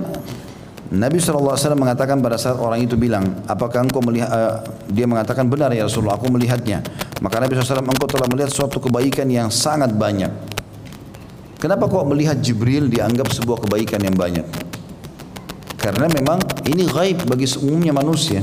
[0.86, 5.74] Nabi SAW mengatakan pada saat orang itu bilang, apakah engkau melihat, uh, dia mengatakan benar
[5.74, 6.82] ya Rasulullah, aku melihatnya.
[7.18, 10.30] Maka Nabi SAW, engkau telah melihat suatu kebaikan yang sangat banyak.
[11.58, 14.46] Kenapa kau melihat Jibril dianggap sebuah kebaikan yang banyak?
[15.80, 18.42] Karena memang ini gaib bagi umumnya manusia.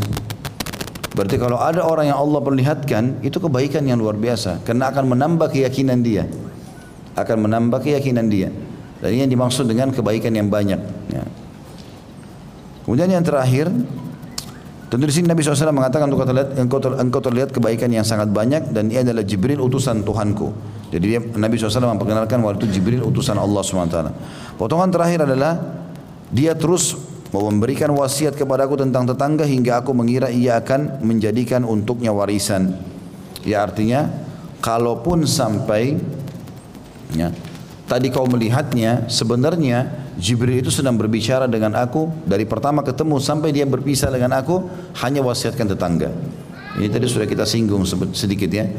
[1.13, 4.65] Berarti kalau ada orang yang Allah perlihatkan, itu kebaikan yang luar biasa.
[4.65, 6.25] Karena akan menambah keyakinan dia.
[7.13, 8.49] Akan menambah keyakinan dia.
[8.97, 10.81] Dan ini yang dimaksud dengan kebaikan yang banyak.
[11.13, 11.23] Ya.
[12.81, 13.69] Kemudian yang terakhir,
[14.89, 18.33] tentu di sini Nabi SAW mengatakan untuk terlihat, engkau, ter, engkau terlihat kebaikan yang sangat
[18.33, 20.49] banyak dan ia adalah Jibril utusan Tuhanku.
[20.89, 23.97] Jadi dia, Nabi SAW memperkenalkan waktu itu Jibril utusan Allah SWT.
[24.57, 25.61] Potongan terakhir adalah
[26.33, 32.77] dia terus memberikan wasiat kepadaku tentang tetangga hingga aku mengira ia akan menjadikan untuknya warisan.
[33.41, 34.05] Ya artinya
[34.61, 35.97] kalaupun sampai
[37.17, 37.33] ya,
[37.89, 43.65] tadi kau melihatnya sebenarnya Jibril itu sedang berbicara dengan aku dari pertama ketemu sampai dia
[43.65, 44.61] berpisah dengan aku
[45.01, 46.13] hanya wasiatkan tetangga.
[46.77, 47.81] Ini tadi sudah kita singgung
[48.13, 48.69] sedikit ya.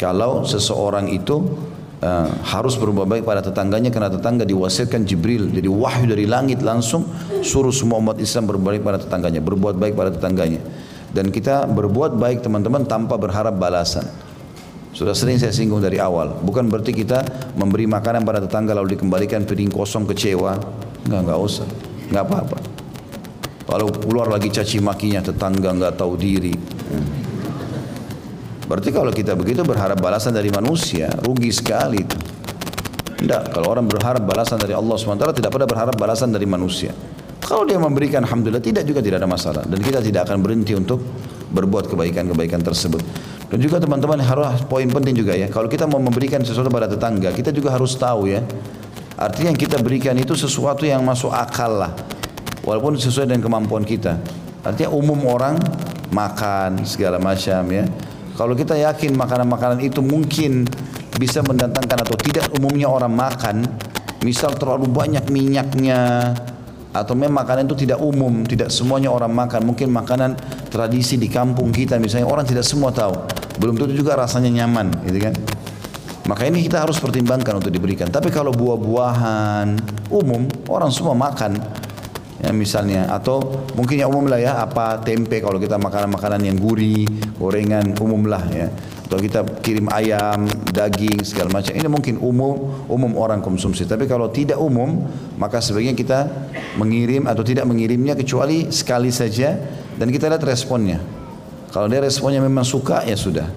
[0.00, 1.44] Kalau seseorang itu
[2.02, 5.50] uh, harus berbuat baik pada tetangganya karena tetangga diwasiatkan Jibril.
[5.50, 7.06] Jadi wahyu dari langit langsung
[7.42, 10.60] suruh semua umat Islam berbuat baik pada tetangganya berbuat baik pada tetangganya.
[11.08, 14.04] Dan kita berbuat baik teman-teman tanpa berharap balasan.
[14.92, 16.36] Sudah sering saya singgung dari awal.
[16.42, 17.22] Bukan berarti kita
[17.56, 20.58] memberi makanan pada tetangga lalu dikembalikan piring kosong kecewa.
[21.06, 21.68] Enggak enggak usah.
[22.12, 22.58] Enggak apa-apa.
[23.68, 26.52] Kalau keluar lagi caci makinya tetangga enggak tahu diri.
[28.68, 32.18] Berarti kalau kita begitu berharap balasan dari manusia, rugi sekali itu.
[33.18, 36.92] Tidak, kalau orang berharap balasan dari Allah SWT tidak pada berharap balasan dari manusia.
[37.42, 39.64] Kalau dia memberikan Alhamdulillah tidak juga tidak ada masalah.
[39.64, 41.00] Dan kita tidak akan berhenti untuk
[41.48, 43.00] berbuat kebaikan-kebaikan tersebut.
[43.48, 45.48] Dan juga teman-teman harus poin penting juga ya.
[45.48, 48.44] Kalau kita mau memberikan sesuatu pada tetangga, kita juga harus tahu ya.
[49.16, 51.96] Artinya yang kita berikan itu sesuatu yang masuk akal lah.
[52.62, 54.20] Walaupun sesuai dengan kemampuan kita.
[54.60, 55.56] Artinya umum orang
[56.12, 57.88] makan segala macam ya.
[58.38, 60.62] Kalau kita yakin makanan-makanan itu mungkin
[61.18, 63.66] bisa mendatangkan atau tidak umumnya orang makan,
[64.22, 66.30] misal terlalu banyak minyaknya,
[66.94, 69.66] atau memang makanan itu tidak umum, tidak semuanya orang makan.
[69.66, 70.38] Mungkin makanan
[70.70, 73.26] tradisi di kampung kita misalnya orang tidak semua tahu.
[73.58, 75.34] Belum tentu juga rasanya nyaman, gitu kan?
[76.30, 78.06] Maka ini kita harus pertimbangkan untuk diberikan.
[78.06, 79.68] Tapi kalau buah-buahan
[80.14, 81.58] umum orang semua makan,
[82.42, 83.10] ya misalnya.
[83.10, 83.42] Atau
[83.74, 88.42] mungkin yang umum lah ya apa tempe kalau kita makanan-makanan yang gurih gorengan umum lah
[88.50, 88.70] ya.
[89.08, 91.72] Atau kita kirim ayam daging segala macam.
[91.72, 93.88] Ini mungkin umum umum orang konsumsi.
[93.88, 95.08] Tapi kalau tidak umum
[95.40, 96.18] maka sebaiknya kita
[96.76, 99.56] mengirim atau tidak mengirimnya kecuali sekali saja
[99.96, 101.00] dan kita lihat responnya.
[101.72, 103.48] Kalau dia responnya memang suka ya sudah.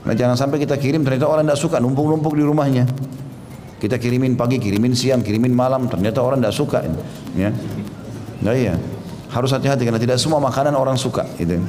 [0.00, 2.84] Nah jangan sampai kita kirim ternyata orang tidak suka numpuk-numpuk di rumahnya.
[3.80, 6.84] Kita kirimin pagi kirimin siang kirimin malam ternyata orang tidak suka
[7.32, 7.48] ya
[8.40, 8.76] Nah iya.
[9.30, 11.62] Harus hati-hati karena tidak semua makanan orang suka gitu.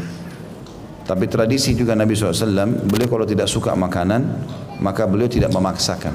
[1.06, 4.22] Tapi tradisi juga Nabi SAW, beliau kalau tidak suka makanan,
[4.82, 6.14] maka beliau tidak memaksakan.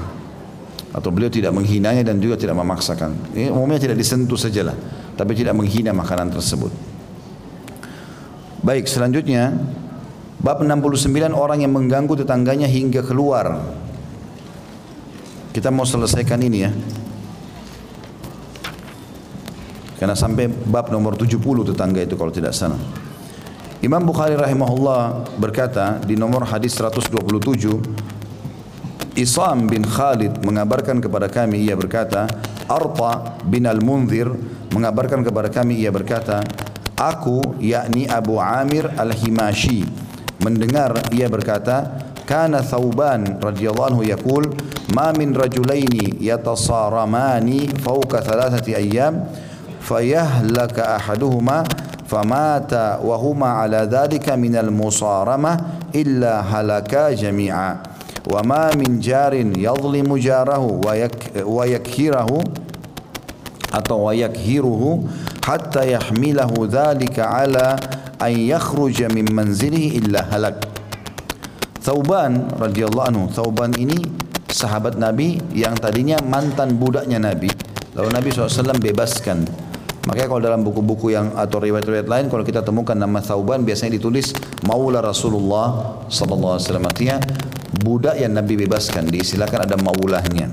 [0.91, 3.35] Atau beliau tidak menghinanya dan juga tidak memaksakan.
[3.37, 4.73] Ini umumnya tidak disentuh sajalah,
[5.13, 6.73] tapi tidak menghina makanan tersebut.
[8.65, 9.53] Baik, selanjutnya
[10.41, 13.61] bab 69 orang yang mengganggu tetangganya hingga keluar.
[15.53, 16.71] Kita mau selesaikan ini ya.
[19.97, 21.41] Karena sampai bab nomor 70
[21.73, 22.77] tetangga itu kalau tidak salah.
[23.81, 27.13] Imam Bukhari rahimahullah berkata di nomor hadis 127
[29.17, 32.25] Isam bin Khalid mengabarkan kepada kami ia berkata
[32.65, 34.33] Arta bin Al-Munzir
[34.73, 36.41] mengabarkan kepada kami ia berkata
[36.97, 39.85] Aku yakni Abu Amir Al-Himashi
[40.41, 44.57] mendengar ia berkata kana Thauban radhiyallahu anhu yaqul
[44.93, 49.21] ma min rajulaini yatasaramani fawqa thalathati ayyam
[49.87, 51.63] fayahlaka ahaduhuma
[52.03, 54.35] famata wa huma ala dhalika
[55.95, 57.79] illa halaka jami'a
[58.27, 61.63] wa ma min jarin yadhlimu jarahu wa, yak, wa
[63.67, 65.07] atau wa yakhiruhu
[65.47, 67.79] hatta yahmilahu dhalika ala
[68.19, 70.67] an yakhruja min manzilihi illa halak
[71.79, 73.95] Thauban radhiyallahu anhu Thauban ini
[74.51, 77.47] sahabat Nabi yang tadinya mantan budaknya Nabi.
[77.95, 79.66] Lalu Nabi SAW bebaskan
[80.07, 84.31] makanya kalau dalam buku-buku yang atau riwayat-riwayat lain kalau kita temukan nama Thauban biasanya ditulis
[84.63, 86.87] Maula Rasulullah sallallahu alaihi wasallam.
[86.87, 87.15] Artinya
[87.83, 90.47] budak yang Nabi bebaskan diistilahkan ada maulahnya.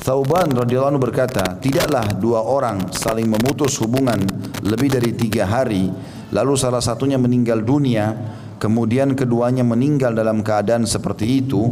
[0.00, 4.20] Thauban radhiyallahu anhu berkata tidaklah dua orang saling memutus hubungan
[4.64, 5.92] lebih dari tiga hari
[6.32, 8.16] lalu salah satunya meninggal dunia
[8.56, 11.68] kemudian keduanya meninggal dalam keadaan seperti itu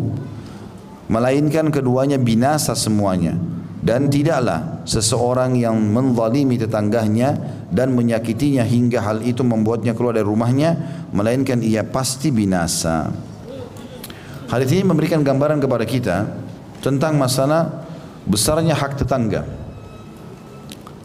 [1.08, 3.40] melainkan keduanya binasa semuanya
[3.88, 7.32] dan tidaklah seseorang yang menzalimi tetangganya
[7.72, 10.76] dan menyakitinya hingga hal itu membuatnya keluar dari rumahnya
[11.08, 13.08] melainkan ia pasti binasa
[14.52, 16.28] hadis ini memberikan gambaran kepada kita
[16.84, 17.88] tentang masalah
[18.28, 19.48] besarnya hak tetangga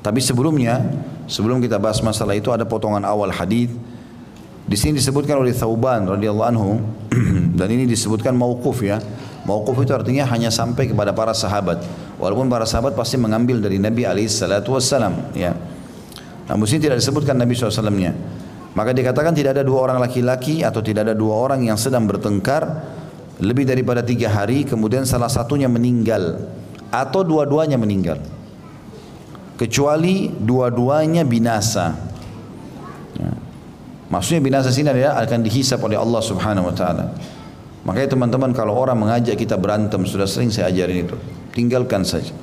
[0.03, 0.83] tapi sebelumnya
[1.31, 3.71] sebelum kita bahas masalah itu ada potongan awal hadis
[4.63, 6.79] di sini disebutkan oleh Thauban radhiyallahu anhu
[7.59, 9.03] dan ini disebutkan mauquf ya.
[9.43, 11.83] Mauquf itu artinya hanya sampai kepada para sahabat.
[12.23, 15.51] Walaupun para sahabat pasti mengambil dari Nabi alaihi salatu wassalam ya.
[16.47, 18.15] Namun sini tidak disebutkan Nabi SAW-nya.
[18.73, 22.63] Maka dikatakan tidak ada dua orang laki-laki atau tidak ada dua orang yang sedang bertengkar
[23.43, 26.39] lebih daripada tiga hari kemudian salah satunya meninggal
[26.93, 28.21] atau dua-duanya meninggal
[29.57, 32.13] kecuali dua-duanya binasa
[34.13, 37.09] Maksudnya binasa sini adalah akan dihisap oleh Allah Subhanahu wa taala.
[37.81, 41.17] Makanya teman-teman kalau orang mengajak kita berantem sudah sering saya ajarin itu.
[41.53, 42.33] Tinggalkan saja.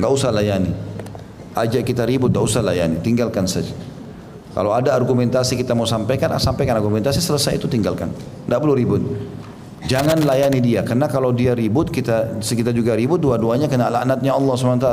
[0.00, 0.72] Enggak usah layani.
[1.54, 3.70] Ajak kita ribut enggak usah layani, tinggalkan saja.
[4.56, 8.10] Kalau ada argumentasi kita mau sampaikan, ah, sampaikan argumentasi selesai itu tinggalkan.
[8.48, 9.02] Enggak perlu ribut.
[9.84, 14.54] Jangan layani dia karena kalau dia ribut kita kita juga ribut dua-duanya kena laknatnya Allah
[14.56, 14.88] SWT.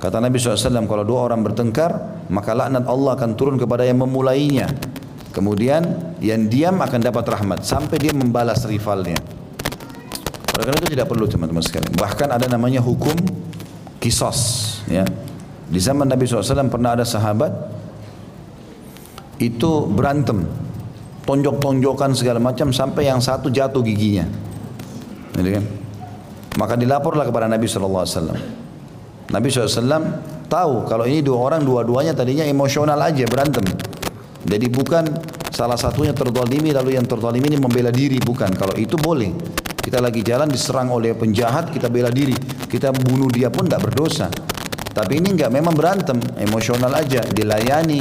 [0.00, 4.70] Kata Nabi SAW kalau dua orang bertengkar maka laknat Allah akan turun kepada yang memulainya
[5.30, 5.82] Kemudian
[6.18, 9.18] yang diam akan dapat rahmat sampai dia membalas rivalnya.
[10.56, 11.94] Oleh karena itu tidak perlu teman-teman sekalian.
[11.94, 13.14] Bahkan ada namanya hukum
[14.02, 14.40] kisos.
[14.90, 15.06] Ya.
[15.70, 17.52] Di zaman Nabi SAW pernah ada sahabat
[19.38, 20.44] itu berantem,
[21.24, 24.26] tonjok-tonjokan segala macam sampai yang satu jatuh giginya.
[25.38, 25.64] Gitu kan?
[26.58, 28.34] Maka dilaporlah kepada Nabi SAW.
[29.30, 30.02] Nabi SAW
[30.50, 33.62] tahu kalau ini dua orang dua-duanya tadinya emosional aja berantem.
[34.42, 35.06] Jadi bukan
[35.54, 38.50] salah satunya terdolimi lalu yang terdolimi ini membela diri bukan.
[38.58, 39.30] Kalau itu boleh.
[39.90, 42.38] Kita lagi jalan diserang oleh penjahat kita bela diri.
[42.70, 44.30] Kita bunuh dia pun tidak berdosa.
[44.94, 47.98] Tapi ini enggak memang berantem emosional aja dilayani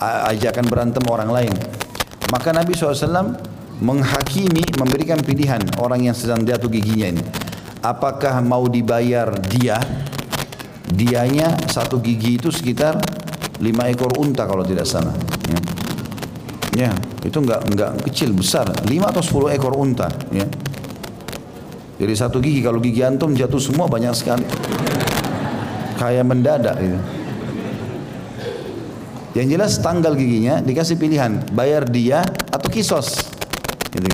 [0.00, 1.52] ajakan berantem orang lain.
[2.32, 3.28] Maka Nabi SAW
[3.84, 7.24] menghakimi memberikan pilihan orang yang sedang jatuh giginya ini.
[7.84, 9.76] Apakah mau dibayar dia?
[10.96, 12.96] Dianya satu gigi itu sekitar
[13.60, 15.12] lima ekor unta kalau tidak salah.
[15.44, 15.60] Ya,
[16.88, 16.90] ya
[17.20, 20.08] itu enggak enggak kecil besar, lima atau sepuluh ekor unta.
[20.32, 20.48] Ya.
[22.02, 24.42] Jadi satu gigi kalau gigi antum jatuh semua banyak sekali.
[26.02, 26.98] Kayak mendadak itu.
[29.38, 33.22] Yang jelas tanggal giginya dikasih pilihan bayar dia atau kisos.
[33.94, 34.10] Gitu.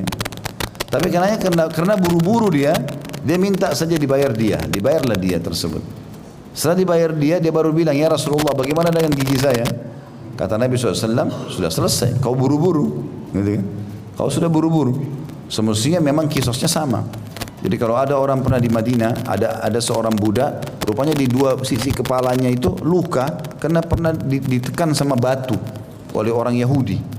[0.93, 1.41] Tapi karena
[1.73, 2.77] karena buru-buru dia,
[3.25, 5.81] dia minta saja dibayar dia, dibayarlah dia tersebut.
[6.53, 9.65] Setelah dibayar dia, dia baru bilang, ya Rasulullah bagaimana dengan gigi saya?
[10.37, 13.05] Kata Nabi SAW, sudah selesai, kau buru-buru.
[13.33, 13.65] Gitu kan?
[14.13, 14.99] Kau sudah buru-buru.
[15.49, 17.07] Semestinya memang kisosnya sama.
[17.59, 21.91] Jadi kalau ada orang pernah di Madinah, ada ada seorang budak, rupanya di dua sisi
[21.91, 23.27] kepalanya itu luka
[23.59, 25.59] karena pernah ditekan sama batu
[26.15, 27.19] oleh orang Yahudi.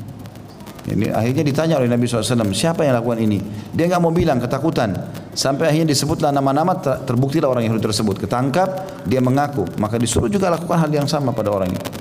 [0.89, 3.37] Ini akhirnya ditanya oleh Nabi SAW, siapa yang lakukan ini?
[3.69, 4.95] Dia nggak mau bilang, ketakutan.
[5.37, 8.17] Sampai akhirnya disebutlah nama-nama, terbuktilah orang Yahudi tersebut.
[8.17, 8.67] Ketangkap,
[9.05, 9.69] dia mengaku.
[9.77, 11.98] Maka disuruh juga lakukan hal yang sama pada orang itu.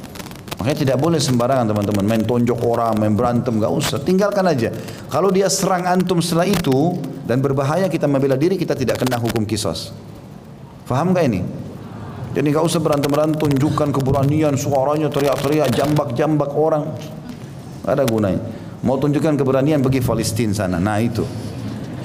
[0.59, 2.03] Makanya tidak boleh sembarangan teman-teman.
[2.03, 4.03] Main tonjok orang, main berantem, nggak usah.
[4.03, 4.75] Tinggalkan aja.
[5.07, 9.47] Kalau dia serang antum setelah itu, dan berbahaya kita membela diri, kita tidak kena hukum
[9.47, 9.95] kisos.
[10.83, 11.47] Faham gak ini?
[12.35, 16.91] Jadi nggak usah berantem-berantem, tunjukkan keberanian, suaranya teriak-teriak, jambak-jambak orang.
[17.87, 18.43] Gak ada gunanya.
[18.83, 20.83] Mau tunjukkan keberanian pergi Palestina sana.
[20.83, 21.23] Nah itu.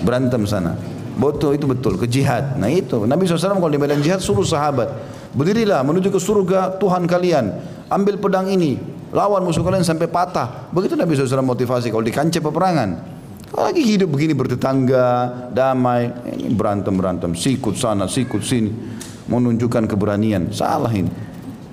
[0.05, 0.77] Berantem sana.
[1.13, 2.57] Betul itu betul ke jihad.
[2.57, 4.89] Nah itu Nabi SAW kalau di medan jihad suruh sahabat
[5.33, 7.45] berdirilah menuju ke surga Tuhan kalian.
[7.89, 8.79] Ambil pedang ini
[9.13, 10.69] lawan musuh kalian sampai patah.
[10.73, 12.89] Begitu Nabi SAW motivasi kalau di peperangan.
[13.53, 18.73] Kalau lagi hidup begini bertetangga, damai, ini berantem berantem, sikut sana, sikut sini,
[19.29, 20.49] menunjukkan keberanian.
[20.49, 21.13] Salah ini.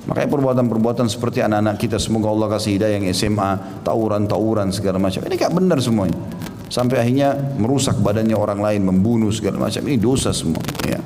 [0.05, 5.25] Makanya perbuatan-perbuatan seperti anak-anak kita semoga Allah kasih hidayah yang SMA, tawuran-tawuran segala macam.
[5.25, 6.21] Ini gak benar semuanya
[6.71, 9.83] sampai akhirnya merusak badannya orang lain, membunuh segala macam.
[9.83, 10.63] Ini dosa semua.
[10.87, 11.03] Ya.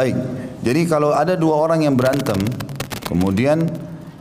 [0.00, 0.16] Baik,
[0.64, 2.40] jadi kalau ada dua orang yang berantem,
[3.04, 3.68] kemudian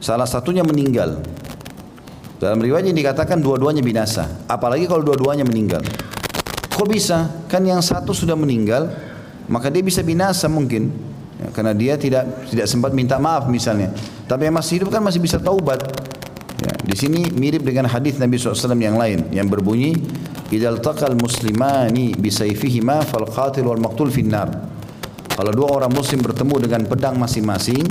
[0.04, 1.24] salah satunya meninggal.
[2.36, 4.44] Dalam riwayat ini dikatakan dua-duanya binasa.
[4.52, 5.80] Apalagi kalau dua-duanya meninggal.
[6.76, 7.32] Kok bisa?
[7.48, 8.92] Kan yang satu sudah meninggal,
[9.48, 10.92] maka dia bisa binasa mungkin.
[11.40, 13.96] Ya, karena dia tidak tidak sempat minta maaf misalnya.
[14.28, 15.80] Tapi yang masih hidup kan masih bisa taubat.
[16.60, 19.96] Ya, di sini mirip dengan hadis Nabi SAW yang lain yang berbunyi
[20.50, 24.69] Idal taqal muslimani bisayfihima fal qatil wal maqtul finnar.
[25.40, 27.88] Kalau dua orang muslim bertemu dengan pedang masing-masing,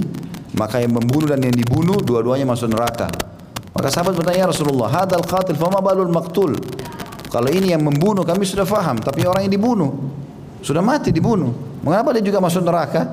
[0.61, 3.09] maka yang membunuh dan yang dibunuh dua-duanya masuk neraka.
[3.73, 6.61] Maka sahabat bertanya ya Rasulullah, hadal qatil fama balul maqtul.
[7.33, 9.97] Kalau ini yang membunuh kami sudah faham, tapi orang yang dibunuh
[10.61, 11.81] sudah mati dibunuh.
[11.81, 13.09] Mengapa dia juga masuk neraka?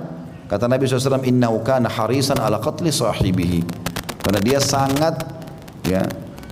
[0.51, 3.63] Kata Nabi SAW, Innahu kana harisan ala qatli sahibihi.
[4.19, 5.15] Karena dia sangat
[5.87, 6.03] ya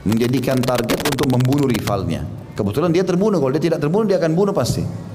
[0.08, 2.24] menjadikan target untuk membunuh rivalnya.
[2.56, 5.12] Kebetulan dia terbunuh, kalau dia tidak terbunuh dia akan bunuh pasti.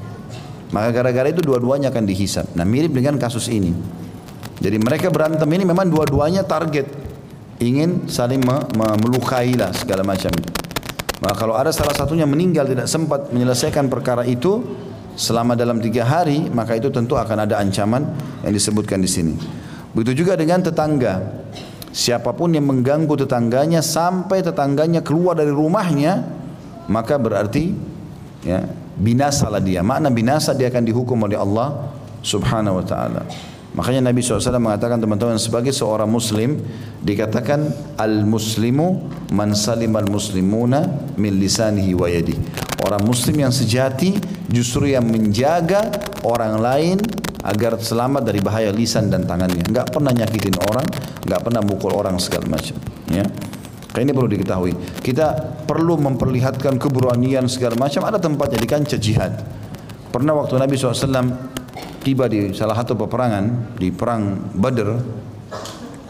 [0.69, 2.53] Maka gara-gara itu dua-duanya akan dihisap.
[2.53, 3.73] Nah mirip dengan kasus ini.
[4.59, 6.91] Jadi mereka berantem ini memang dua-duanya target
[7.59, 10.31] ingin saling me me melukai lah segala macam.
[11.19, 14.63] Maka kalau ada salah satunya meninggal tidak sempat menyelesaikan perkara itu
[15.19, 18.07] selama dalam tiga hari, maka itu tentu akan ada ancaman
[18.47, 19.35] yang disebutkan di sini.
[19.91, 21.43] Begitu juga dengan tetangga.
[21.91, 26.23] Siapa pun yang mengganggu tetangganya sampai tetangganya keluar dari rumahnya,
[26.87, 27.75] maka berarti
[28.47, 28.63] ya,
[28.99, 29.81] binasalah dia.
[29.81, 33.23] Makna binasa dia akan dihukum oleh Allah Subhanahu wa taala.
[33.79, 36.59] Makanya Nabi SAW mengatakan teman-teman sebagai seorang muslim
[36.99, 42.35] dikatakan al-muslimu man salim al-muslimuna min lisanihi wa yadi.
[42.83, 44.19] Orang muslim yang sejati
[44.51, 45.95] justru yang menjaga
[46.27, 46.97] orang lain
[47.45, 49.63] agar selamat dari bahaya lisan dan tangannya.
[49.63, 50.87] Enggak pernah nyakitin orang,
[51.23, 52.75] enggak pernah mukul orang segala macam.
[53.13, 53.23] Ya.
[53.97, 54.73] Ini perlu diketahui.
[55.01, 55.33] Kita
[55.65, 58.05] perlu memperlihatkan keberanian segala macam.
[58.05, 59.33] Ada tempatnya di kancah jihad.
[60.13, 61.25] Pernah waktu Nabi SAW
[62.05, 64.89] tiba di salah satu peperangan di perang Badr,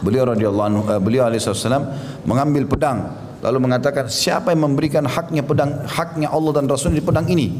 [0.03, 1.83] beliau radhiyallahu anhu, uh, beliau alaihissalam
[2.23, 7.27] mengambil pedang lalu mengatakan siapa yang memberikan haknya pedang haknya Allah dan Rasul di pedang
[7.31, 7.55] ini?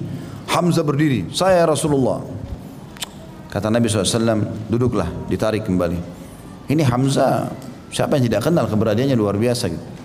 [0.50, 2.26] Hamzah berdiri, saya Rasulullah.
[3.50, 6.00] Kata Nabi SAW, duduklah, ditarik kembali.
[6.70, 7.50] Ini Hamzah,
[7.90, 9.99] siapa yang tidak kenal keberadaannya luar biasa gitu.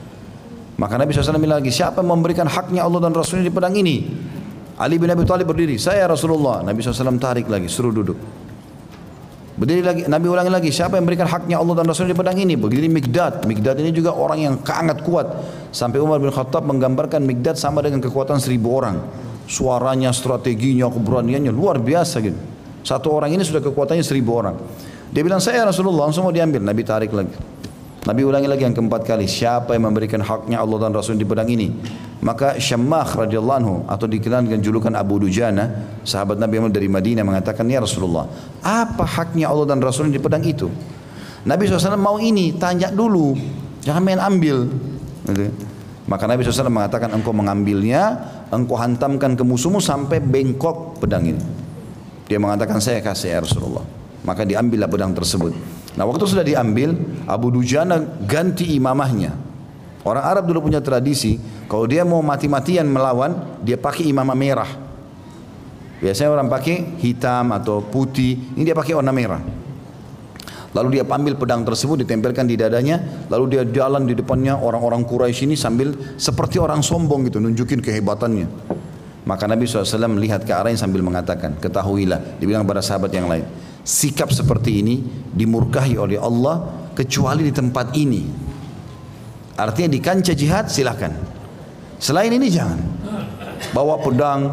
[0.75, 4.11] Maka Nabi SAW bilang lagi, siapa yang memberikan haknya Allah dan Rasulnya di pedang ini?
[4.75, 6.66] Ali bin Abi Thalib berdiri, saya Rasulullah.
[6.66, 8.18] Nabi SAW tarik lagi, suruh duduk.
[9.55, 12.59] Berdiri lagi, Nabi ulangi lagi, siapa yang memberikan haknya Allah dan Rasulnya di pedang ini?
[12.59, 13.47] Berdiri Mikdad.
[13.47, 15.31] Mikdad ini juga orang yang sangat kuat.
[15.70, 18.99] Sampai Umar bin Khattab menggambarkan Mikdad sama dengan kekuatan seribu orang.
[19.47, 22.35] Suaranya, strateginya, keberaniannya luar biasa gitu.
[22.83, 24.59] Satu orang ini sudah kekuatannya seribu orang.
[25.14, 26.59] Dia bilang saya Rasulullah langsung mau diambil.
[26.59, 27.53] Nabi tarik lagi.
[28.05, 29.24] Nabi ulangi lagi yang keempat kali.
[29.24, 31.72] Siapa yang memberikan haknya Allah dan Rasul di pedang ini?
[32.20, 37.24] Maka Syammah radhiyallahu anhu atau dikenal dengan julukan Abu Dujana, sahabat Nabi Muhammad dari Madinah
[37.24, 38.28] mengatakan, "Ya Rasulullah,
[38.61, 40.68] apa haknya Allah dan Rasul di pedang itu?"
[41.44, 43.36] Nabi SAW mau ini, tanya dulu.
[43.84, 44.64] Jangan main ambil.
[45.28, 45.52] Gitu.
[46.09, 48.16] Maka Nabi SAW mengatakan, engkau mengambilnya,
[48.48, 51.44] engkau hantamkan ke musuhmu sampai bengkok pedang ini.
[52.24, 53.84] Dia mengatakan saya kasih ya Rasulullah.
[54.24, 55.52] Maka diambillah pedang tersebut.
[55.95, 56.95] Nah waktu sudah diambil,
[57.30, 59.34] Abu Dujana ganti imamahnya.
[60.05, 64.70] Orang Arab dulu punya tradisi, kalau dia mau mati-matian melawan, dia pakai imamah merah.
[66.03, 69.40] Biasanya orang pakai hitam atau putih, ini dia pakai warna merah.
[70.74, 75.47] Lalu dia ambil pedang tersebut ditempelkan di dadanya, lalu dia jalan di depannya orang-orang Quraisy
[75.47, 78.51] ini sambil seperti orang sombong gitu, nunjukin kehebatannya.
[79.24, 83.47] Maka Nabi SAW melihat ke arahnya sambil mengatakan, ketahuilah, dibilang pada sahabat yang lain,
[83.85, 88.22] sikap seperti ini dimurkahi oleh Allah kecuali di tempat ini.
[89.55, 91.12] Artinya di kancah jihad silakan.
[92.01, 92.80] Selain ini jangan.
[93.70, 94.51] Bawa pedang,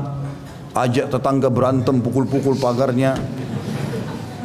[0.78, 3.18] ajak tetangga berantem, pukul-pukul pagarnya,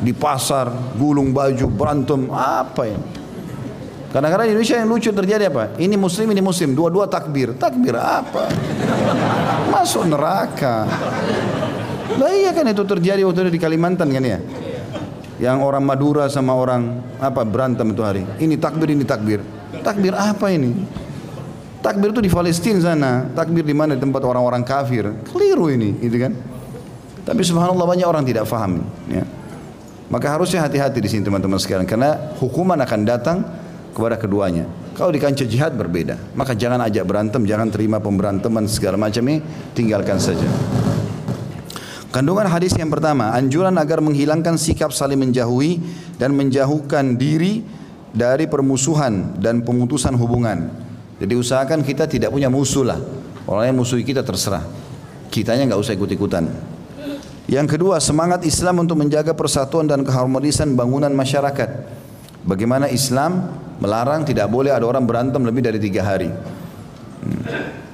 [0.01, 2.99] di pasar, gulung baju, berantem, apa ya?
[4.16, 5.76] Kadang-kadang di Indonesia yang lucu terjadi apa?
[5.76, 7.53] Ini muslim, ini muslim, dua-dua takbir.
[7.61, 8.49] Takbir apa?
[9.68, 10.89] Masuk neraka.
[12.16, 14.41] Lah iya kan itu terjadi waktu itu di Kalimantan kan ya?
[15.37, 18.22] Yang orang Madura sama orang apa berantem itu hari.
[18.41, 19.41] Ini takbir, ini takbir.
[19.84, 20.72] Takbir apa ini?
[21.84, 23.28] Takbir itu di Palestina sana.
[23.37, 25.12] Takbir di mana di tempat orang-orang kafir.
[25.28, 26.32] Keliru ini, gitu kan?
[27.26, 28.80] Tapi subhanallah banyak orang tidak faham.
[29.12, 29.28] Ya.
[30.09, 31.84] Maka harusnya hati-hati di sini teman-teman sekalian.
[31.84, 33.45] Karena hukuman akan datang
[33.93, 34.64] kepada keduanya.
[34.97, 36.16] Kalau di kancah jihad berbeda.
[36.32, 39.45] Maka jangan ajak berantem, jangan terima pemberantaman segala macam ini,
[39.76, 40.47] tinggalkan saja.
[42.16, 45.84] Kandungan hadis yang pertama, anjuran agar menghilangkan sikap saling menjauhi
[46.16, 47.60] dan menjauhkan diri
[48.08, 50.72] dari permusuhan dan pemutusan hubungan.
[51.20, 52.96] Jadi usahakan kita tidak punya musuh lah.
[53.44, 54.64] Orang yang musuhi kita terserah.
[55.28, 56.48] Kitanya nggak usah ikut-ikutan.
[57.52, 61.68] Yang kedua, semangat Islam untuk menjaga persatuan dan keharmonisan bangunan masyarakat.
[62.48, 63.44] Bagaimana Islam
[63.76, 66.32] melarang tidak boleh ada orang berantem lebih dari tiga hari.
[66.32, 67.84] Hmm.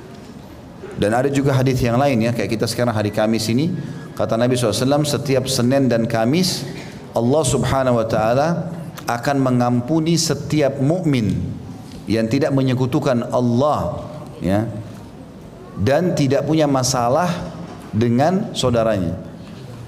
[1.02, 3.74] Dan ada juga hadis yang lain ya, kayak kita sekarang hari Kamis ini,
[4.14, 6.62] kata Nabi SAW, setiap Senin dan Kamis
[7.10, 8.48] Allah Subhanahu Wa Taala
[9.10, 11.42] akan mengampuni setiap mukmin
[12.06, 14.06] yang tidak menyekutukan Allah,
[14.38, 14.70] ya,
[15.82, 17.26] dan tidak punya masalah
[17.90, 19.18] dengan saudaranya.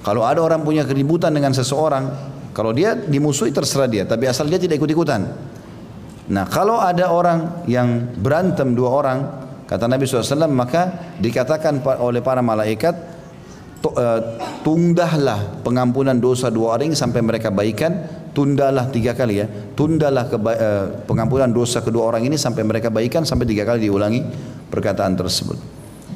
[0.03, 2.11] Kalau ada orang punya keributan dengan seseorang,
[2.51, 5.31] kalau dia dimusuhi terserah dia, tapi asal dia tidak ikut-ikutan.
[6.27, 9.19] Nah kalau ada orang yang berantem dua orang,
[9.65, 12.95] kata Nabi SAW, maka dikatakan oleh para malaikat,
[13.85, 14.21] eh,
[14.65, 21.49] tundahlah pengampunan dosa dua orang sampai mereka baikan, tundalah tiga kali ya, tundalah eh, pengampunan
[21.49, 24.21] dosa kedua orang ini sampai mereka baikan sampai tiga kali diulangi
[24.69, 25.57] perkataan tersebut.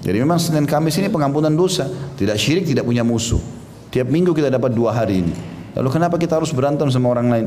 [0.02, 3.40] Jadi memang Senin Kamis ini pengampunan dosa, tidak syirik, tidak punya musuh.
[3.88, 5.34] Tiap minggu kita dapat dua hari ini.
[5.74, 7.46] Lalu kenapa kita harus berantem sama orang lain?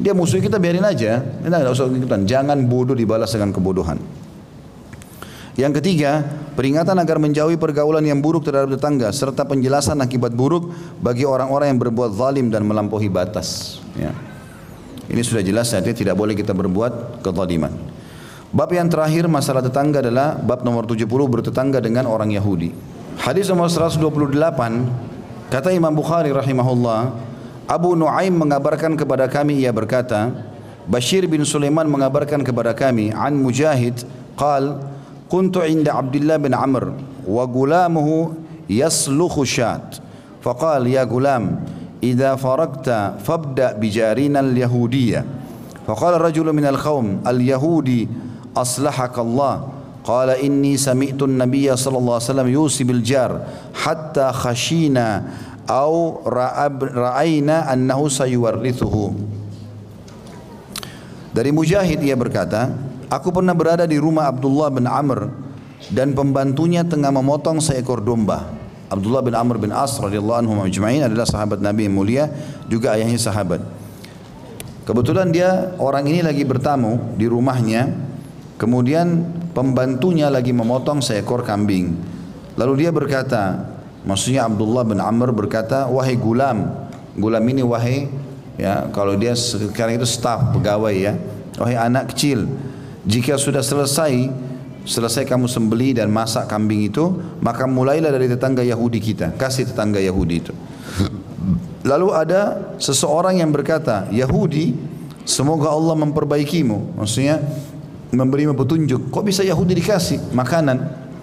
[0.00, 1.20] Dia musuh kita biarin aja.
[2.24, 4.19] Jangan bodoh dibalas dengan kebodohan.
[5.60, 6.24] Yang ketiga,
[6.56, 10.72] peringatan agar menjauhi pergaulan yang buruk terhadap tetangga serta penjelasan akibat buruk
[11.04, 13.76] bagi orang-orang yang berbuat zalim dan melampaui batas.
[13.92, 14.16] Ya.
[15.12, 17.76] Ini sudah jelas artinya tidak boleh kita berbuat kezaliman.
[18.56, 22.72] Bab yang terakhir masalah tetangga adalah bab nomor 70 bertetangga dengan orang Yahudi.
[23.20, 24.32] Hadis nomor 128
[25.52, 27.12] kata Imam Bukhari rahimahullah
[27.68, 30.32] Abu Nuaim mengabarkan kepada kami ia berkata
[30.88, 34.08] Bashir bin Sulaiman mengabarkan kepada kami an Mujahid
[34.40, 34.80] qal
[35.29, 36.93] kuntu inda Abdullah bin Amr
[37.25, 38.35] wa gulamuhu
[38.69, 40.01] yaslukhu shat
[40.41, 41.61] faqal ya gulam
[42.01, 45.25] idza faragta fabda bijarina al-yahudiyya
[45.85, 48.07] faqala rajul min al-qawm al-yahudi
[48.55, 49.55] aslahaka Allah
[50.05, 53.31] قال إني سمعت النبي صلى الله عليه وسلم يوصي بالجار
[53.73, 55.07] حتى خشينا
[55.65, 59.17] au ra'aina annahu sayuwarrithuhu
[61.33, 62.69] dari Mujahid ia berkata
[63.12, 65.28] aku pernah berada di rumah Abdullah bin Amr
[65.90, 68.46] dan pembantunya tengah memotong seekor domba.
[68.90, 72.30] Abdullah bin Amr bin As radhiyallahu anhu majma'in adalah sahabat Nabi yang mulia
[72.66, 73.62] juga ayahnya sahabat.
[74.86, 77.90] Kebetulan dia orang ini lagi bertamu di rumahnya
[78.58, 81.94] kemudian pembantunya lagi memotong seekor kambing.
[82.58, 86.88] Lalu dia berkata Maksudnya Abdullah bin Amr berkata, wahai gulam,
[87.20, 88.08] gulam ini wahai
[88.56, 91.12] ya kalau dia sekarang itu staf pegawai ya,
[91.60, 92.48] wahai anak kecil,
[93.06, 94.28] jika sudah selesai
[94.84, 97.12] selesai kamu sembeli dan masak kambing itu,
[97.44, 100.52] maka mulailah dari tetangga Yahudi kita, kasih tetangga Yahudi itu.
[101.90, 104.76] Lalu ada seseorang yang berkata, Yahudi,
[105.24, 107.00] semoga Allah memperbaikimu.
[107.00, 107.40] Maksudnya
[108.12, 109.08] memberimu petunjuk.
[109.08, 110.76] Kok bisa Yahudi dikasih makanan?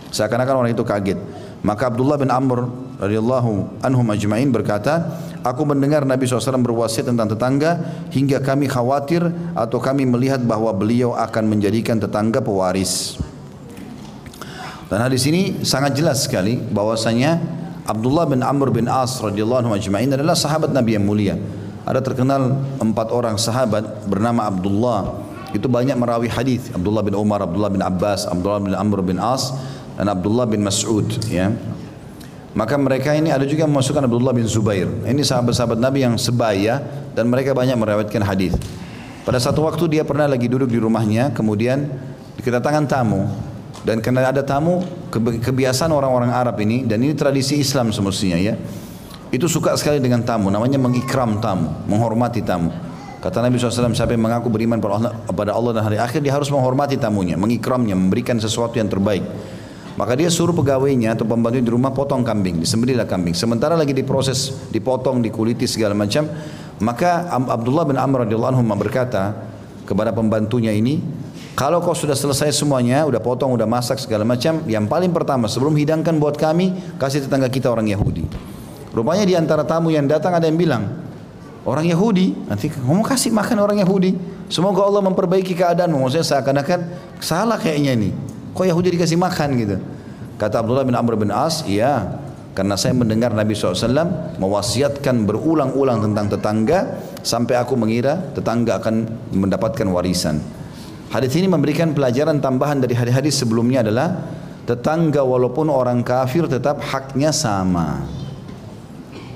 [0.09, 1.19] Seakan-akan orang itu kaget.
[1.61, 7.79] Maka Abdullah bin Amr radhiyallahu anhu majma'in berkata, aku mendengar Nabi SAW berwasiat tentang tetangga
[8.11, 9.23] hingga kami khawatir
[9.55, 13.15] atau kami melihat bahwa beliau akan menjadikan tetangga pewaris.
[14.87, 17.39] Dan hadis ini sangat jelas sekali bahwasanya
[17.87, 21.35] Abdullah bin Amr bin As radhiyallahu anhu majma'in adalah sahabat Nabi yang mulia.
[21.87, 25.23] Ada terkenal empat orang sahabat bernama Abdullah
[25.55, 29.55] itu banyak merawi hadis Abdullah bin Umar, Abdullah bin Abbas, Abdullah bin Amr bin As
[29.95, 31.51] dan Abdullah bin Mas'ud ya.
[32.57, 34.89] Maka mereka ini ada juga memasukkan Abdullah bin Zubair.
[34.89, 36.81] Ini sahabat-sahabat Nabi yang sebaya
[37.13, 38.57] dan mereka banyak meriwayatkan hadis.
[39.21, 41.85] Pada satu waktu dia pernah lagi duduk di rumahnya, kemudian
[42.41, 43.29] kedatangan tamu
[43.85, 44.81] dan karena ada tamu
[45.13, 48.57] kebiasaan orang-orang Arab ini dan ini tradisi Islam semestinya ya.
[49.29, 52.73] Itu suka sekali dengan tamu, namanya mengikram tamu, menghormati tamu.
[53.21, 54.81] Kata Nabi SAW, siapa yang mengaku beriman
[55.29, 59.21] pada Allah dan hari akhir, dia harus menghormati tamunya, mengikramnya, memberikan sesuatu yang terbaik.
[59.97, 63.33] Maka dia suruh pegawainya atau pembantu di rumah potong kambing, disembelihlah kambing.
[63.33, 66.29] Sementara lagi diproses, dipotong, dikuliti segala macam,
[66.77, 69.33] maka Abdullah bin Amr radhiyallahu anhu berkata
[69.89, 71.01] kepada pembantunya ini,
[71.57, 75.73] kalau kau sudah selesai semuanya, udah potong, udah masak segala macam, yang paling pertama sebelum
[75.73, 78.29] hidangkan buat kami, kasih tetangga kita orang Yahudi.
[78.93, 80.85] Rupanya di antara tamu yang datang ada yang bilang,
[81.67, 82.33] orang Yahudi.
[82.47, 84.15] Nanti kamu kasih makan orang Yahudi.
[84.47, 85.91] Semoga Allah memperbaiki keadaan.
[85.91, 86.79] Maksudnya seakan-akan
[87.19, 88.09] salah kayaknya ini.
[88.57, 89.77] Kok Yahudi dikasih makan gitu?
[90.41, 92.17] Kata Abdullah bin Amr bin As, iya.
[92.57, 99.85] Karena saya mendengar Nabi SAW mewasiatkan berulang-ulang tentang tetangga sampai aku mengira tetangga akan mendapatkan
[99.93, 100.41] warisan.
[101.13, 104.25] Hadis ini memberikan pelajaran tambahan dari hadis-hadis sebelumnya adalah
[104.65, 108.09] tetangga walaupun orang kafir tetap haknya sama.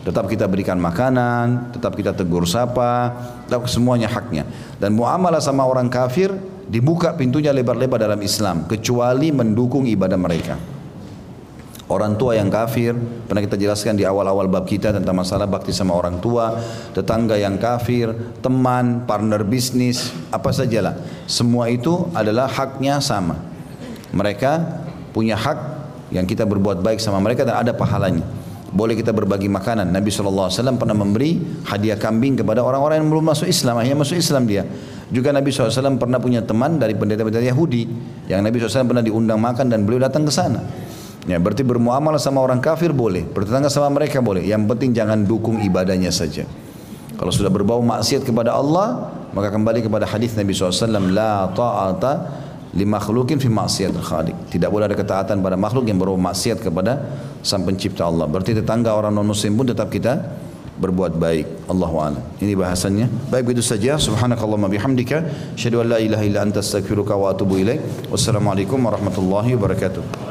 [0.01, 3.13] Tetap kita berikan makanan, tetap kita tegur sapa,
[3.45, 4.49] tetap semuanya haknya.
[4.81, 6.33] Dan muamalah sama orang kafir
[6.67, 10.55] dibuka pintunya lebar-lebar dalam Islam kecuali mendukung ibadah mereka.
[11.91, 12.95] Orang tua yang kafir,
[13.27, 16.55] pernah kita jelaskan di awal-awal bab kita tentang masalah bakti sama orang tua,
[16.95, 20.95] tetangga yang kafir, teman, partner bisnis, apa sajalah.
[21.27, 23.35] Semua itu adalah haknya sama.
[24.15, 24.51] Mereka
[25.11, 25.59] punya hak
[26.15, 28.23] yang kita berbuat baik sama mereka dan ada pahalanya
[28.71, 29.91] boleh kita berbagi makanan.
[29.91, 34.47] Nabi SAW pernah memberi hadiah kambing kepada orang-orang yang belum masuk Islam, akhirnya masuk Islam
[34.47, 34.63] dia.
[35.11, 37.83] Juga Nabi SAW pernah punya teman dari pendeta-pendeta Yahudi,
[38.31, 40.63] yang Nabi SAW pernah diundang makan dan beliau datang ke sana.
[41.27, 44.41] Ya, berarti bermuamalah sama orang kafir boleh, bertetangga sama mereka boleh.
[44.41, 46.47] Yang penting jangan dukung ibadahnya saja.
[47.19, 52.13] Kalau sudah berbau maksiat kepada Allah, maka kembali kepada hadis Nabi SAW, la ta'ata
[52.73, 54.49] li makhlukin fi maksiat khaliq.
[54.49, 57.03] Tidak boleh ada ketaatan pada makhluk yang berbau maksiat kepada
[57.43, 58.25] sang pencipta Allah.
[58.25, 60.17] Berarti tetangga orang non muslim pun tetap kita
[60.81, 61.69] berbuat baik.
[61.69, 62.23] Allahu a'lam.
[62.41, 63.07] Ini bahasannya.
[63.29, 64.01] Baik begitu saja.
[64.01, 65.21] Subhanakallahumma bihamdika
[65.53, 68.09] asyhadu an la ilaha illa anta astaghfiruka wa atubu ilaik.
[68.09, 70.30] Wassalamualaikum warahmatullahi wabarakatuh.